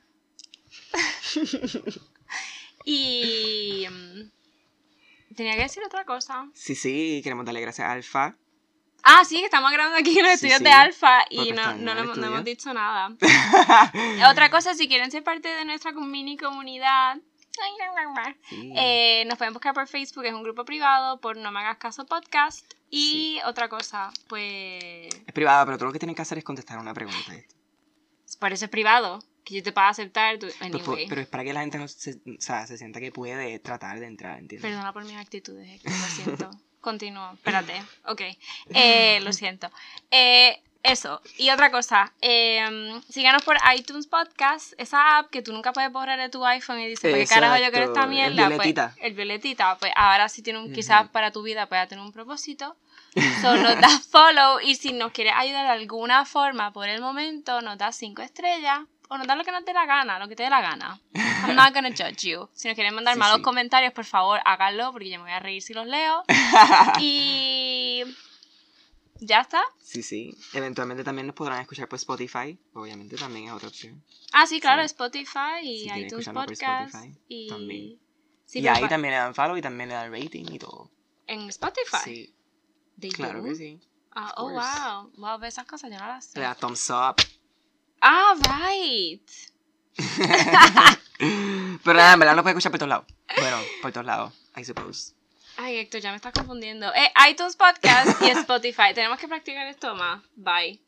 y... 2.84 3.86
mm, 3.90 4.30
Tenía 5.34 5.54
que 5.56 5.62
decir 5.62 5.82
otra 5.84 6.04
cosa. 6.04 6.48
Sí, 6.54 6.74
sí, 6.74 7.20
queremos 7.22 7.44
darle 7.44 7.60
gracias 7.60 7.86
a 7.88 7.92
Alfa. 7.92 8.36
Ah, 9.02 9.22
sí, 9.24 9.38
que 9.38 9.44
estamos 9.44 9.70
grabando 9.70 9.98
aquí 9.98 10.18
en 10.18 10.24
los 10.26 10.40
Sí, 10.40 10.46
estudios 10.46 10.58
sí, 10.58 10.64
de 10.64 10.70
Alfa 10.70 11.24
y 11.28 11.52
no, 11.52 11.74
no, 11.74 11.94
no 11.94 12.26
hemos 12.26 12.44
dicho 12.44 12.72
nada. 12.72 13.14
Otra 14.30 14.50
cosa, 14.50 14.74
si 14.74 14.88
quieren 14.88 15.10
ser 15.10 15.22
parte 15.22 15.48
de 15.48 15.64
nuestra 15.64 15.92
mini 15.92 16.36
comunidad, 16.36 17.18
Sí. 18.48 18.72
eh, 18.76 19.24
nos 19.26 19.38
pueden 19.38 19.52
buscar 19.54 19.74
por 19.74 19.86
Facebook, 19.88 20.24
es 20.24 20.32
un 20.34 20.42
grupo 20.42 20.64
privado, 20.64 21.20
por 21.20 21.36
No 21.36 21.50
Me 21.52 21.60
Hagas 21.60 21.78
Caso 21.78 22.06
Podcast. 22.06 22.74
Y 22.90 23.40
otra 23.44 23.68
cosa, 23.68 24.12
pues. 24.28 25.08
Es 25.26 25.32
privada, 25.32 25.64
pero 25.64 25.76
todo 25.76 25.86
lo 25.86 25.92
que 25.92 25.98
tienen 25.98 26.14
que 26.14 26.22
hacer 26.22 26.38
es 26.38 26.44
contestar 26.44 26.78
una 26.78 26.94
pregunta. 26.94 27.32
Por 28.38 28.52
eso 28.52 28.64
es 28.66 28.70
privado, 28.70 29.20
que 29.44 29.54
yo 29.56 29.62
te 29.62 29.72
pueda 29.72 29.88
aceptar. 29.88 30.38
Pero, 30.38 30.52
Anyway, 30.60 31.08
pero 31.08 31.20
es 31.20 31.26
para 31.26 31.44
que 31.44 31.52
la 31.52 31.60
gente 31.60 31.78
no 31.78 31.88
se, 31.88 32.12
o 32.14 32.40
sea, 32.40 32.66
se 32.66 32.76
sienta 32.78 33.00
que 33.00 33.12
puede 33.12 33.58
tratar 33.58 33.98
de 33.98 34.06
entrar, 34.06 34.38
¿entiendes? 34.38 34.70
perdona 34.70 34.92
por 34.92 35.04
mis 35.04 35.16
actitudes, 35.16 35.82
lo 35.84 35.90
siento. 35.90 36.50
Continúo, 36.80 37.32
espérate. 37.32 37.82
Ok, 38.04 38.20
eh, 38.74 39.20
lo 39.20 39.32
siento. 39.32 39.68
Eh, 40.10 40.62
eso, 40.86 41.20
y 41.36 41.50
otra 41.50 41.70
cosa, 41.70 42.12
eh, 42.20 43.00
síganos 43.08 43.42
por 43.42 43.56
iTunes 43.76 44.06
Podcast, 44.06 44.72
esa 44.78 45.18
app 45.18 45.30
que 45.30 45.42
tú 45.42 45.52
nunca 45.52 45.72
puedes 45.72 45.90
borrar 45.92 46.18
de 46.18 46.28
tu 46.28 46.44
iPhone 46.44 46.80
y 46.80 46.86
dices, 46.88 47.10
¿por 47.10 47.18
qué 47.18 47.26
carajo 47.26 47.56
yo 47.56 47.70
quiero 47.70 47.86
esta 47.86 48.04
Exacto, 48.04 48.04
el 48.04 48.10
mierda? 48.10 48.46
Pues, 48.46 48.48
violetita. 48.58 48.94
el 49.00 49.14
violetita, 49.14 49.78
pues 49.78 49.92
ahora 49.96 50.28
sí 50.28 50.42
tiene 50.42 50.58
un, 50.60 50.66
Ujú. 50.66 50.74
quizás 50.74 51.08
para 51.08 51.30
tu 51.30 51.42
vida 51.42 51.66
pueda 51.66 51.86
tener 51.86 52.04
un 52.04 52.12
propósito. 52.12 52.76
So, 53.40 53.56
nos 53.56 53.80
das 53.80 54.06
follow 54.08 54.60
y 54.60 54.74
si 54.74 54.92
nos 54.92 55.10
quieres 55.12 55.32
ayudar 55.36 55.64
de 55.64 55.72
alguna 55.72 56.24
forma 56.26 56.72
por 56.72 56.86
el 56.88 57.00
momento, 57.00 57.62
nos 57.62 57.78
das 57.78 57.96
cinco 57.96 58.20
estrellas 58.22 58.80
o 59.08 59.16
nos 59.16 59.26
das 59.26 59.38
lo 59.38 59.44
que 59.44 59.52
nos 59.52 59.64
dé 59.64 59.72
la 59.72 59.86
gana, 59.86 60.18
lo 60.18 60.28
que 60.28 60.36
te 60.36 60.42
dé 60.42 60.50
la 60.50 60.60
gana. 60.60 60.98
I'm 61.46 61.54
not 61.54 61.72
gonna 61.72 61.90
judge 61.90 62.26
you. 62.28 62.48
Si 62.54 62.68
nos 62.68 62.74
quieren 62.74 62.94
mandar 62.94 63.14
Sí, 63.14 63.20
malos 63.20 63.36
sí. 63.38 63.42
comentarios, 63.42 63.92
por 63.94 64.04
favor, 64.04 64.40
háganlo 64.44 64.92
porque 64.92 65.08
yo 65.08 65.16
me 65.18 65.24
voy 65.24 65.32
a 65.32 65.38
reír 65.40 65.62
si 65.62 65.72
los 65.72 65.86
leo. 65.86 66.24
y 66.98 67.75
ya 69.20 69.40
está. 69.40 69.62
Sí, 69.80 70.02
sí. 70.02 70.36
Eventualmente 70.52 71.04
también 71.04 71.26
nos 71.26 71.36
podrán 71.36 71.60
escuchar 71.60 71.88
por 71.88 71.96
Spotify. 71.98 72.58
Obviamente 72.74 73.16
también 73.16 73.46
es 73.46 73.52
otra 73.52 73.68
opción. 73.68 74.02
Ah, 74.32 74.46
sí, 74.46 74.60
claro, 74.60 74.82
Sí. 74.82 74.86
Spotify 74.86 75.60
y 75.62 75.88
Si 75.90 75.98
iTunes 76.00 76.28
Podcast. 76.28 76.94
Spotify, 76.94 77.18
y 77.28 77.48
también. 77.48 78.00
Sí, 78.44 78.58
y 78.60 78.62
pero 78.62 78.74
ahí 78.76 78.82
pa- 78.82 78.88
también 78.88 79.12
le 79.14 79.18
dan 79.18 79.34
follow 79.34 79.56
y 79.56 79.62
también 79.62 79.88
le 79.88 79.94
dan 79.94 80.12
rating 80.12 80.44
y 80.50 80.58
todo. 80.58 80.90
en 81.26 81.48
Spotify. 81.48 81.96
Sí, 82.04 82.34
They 83.00 83.10
claro 83.10 83.42
que 83.42 83.54
sí. 83.56 83.80
Ah, 84.12 84.32
oh, 84.38 84.50
wow. 84.50 85.10
Wow, 85.16 85.42
esas 85.44 85.66
cosas 85.66 85.90
yo 85.90 85.98
no 85.98 86.06
las 86.06 86.24
sé. 86.26 86.38
Le 86.38 86.44
da 86.44 86.54
thumbs 86.54 86.88
up. 86.90 87.16
Ah, 88.00 88.34
right. 88.38 89.28
Pero 91.84 91.98
nada, 91.98 92.12
en 92.12 92.18
verdad 92.20 92.36
lo 92.36 92.42
puedes 92.42 92.54
escuchar 92.56 92.70
por 92.72 92.78
todos 92.78 92.88
lados. 92.90 93.06
Bueno, 93.38 93.56
por 93.82 93.92
todos 93.92 94.06
lados, 94.06 94.32
I 94.56 94.64
suppose. 94.64 95.14
Ay, 95.56 95.78
Héctor, 95.78 96.00
ya 96.00 96.10
me 96.10 96.16
estás 96.16 96.32
confundiendo. 96.32 96.92
Eh, 96.94 97.12
iTunes 97.30 97.56
Podcast 97.56 98.20
y 98.22 98.30
Spotify. 98.30 98.92
Tenemos 98.94 99.18
que 99.18 99.28
practicar 99.28 99.66
esto 99.66 99.94
más. 99.94 100.22
Bye. 100.34 100.80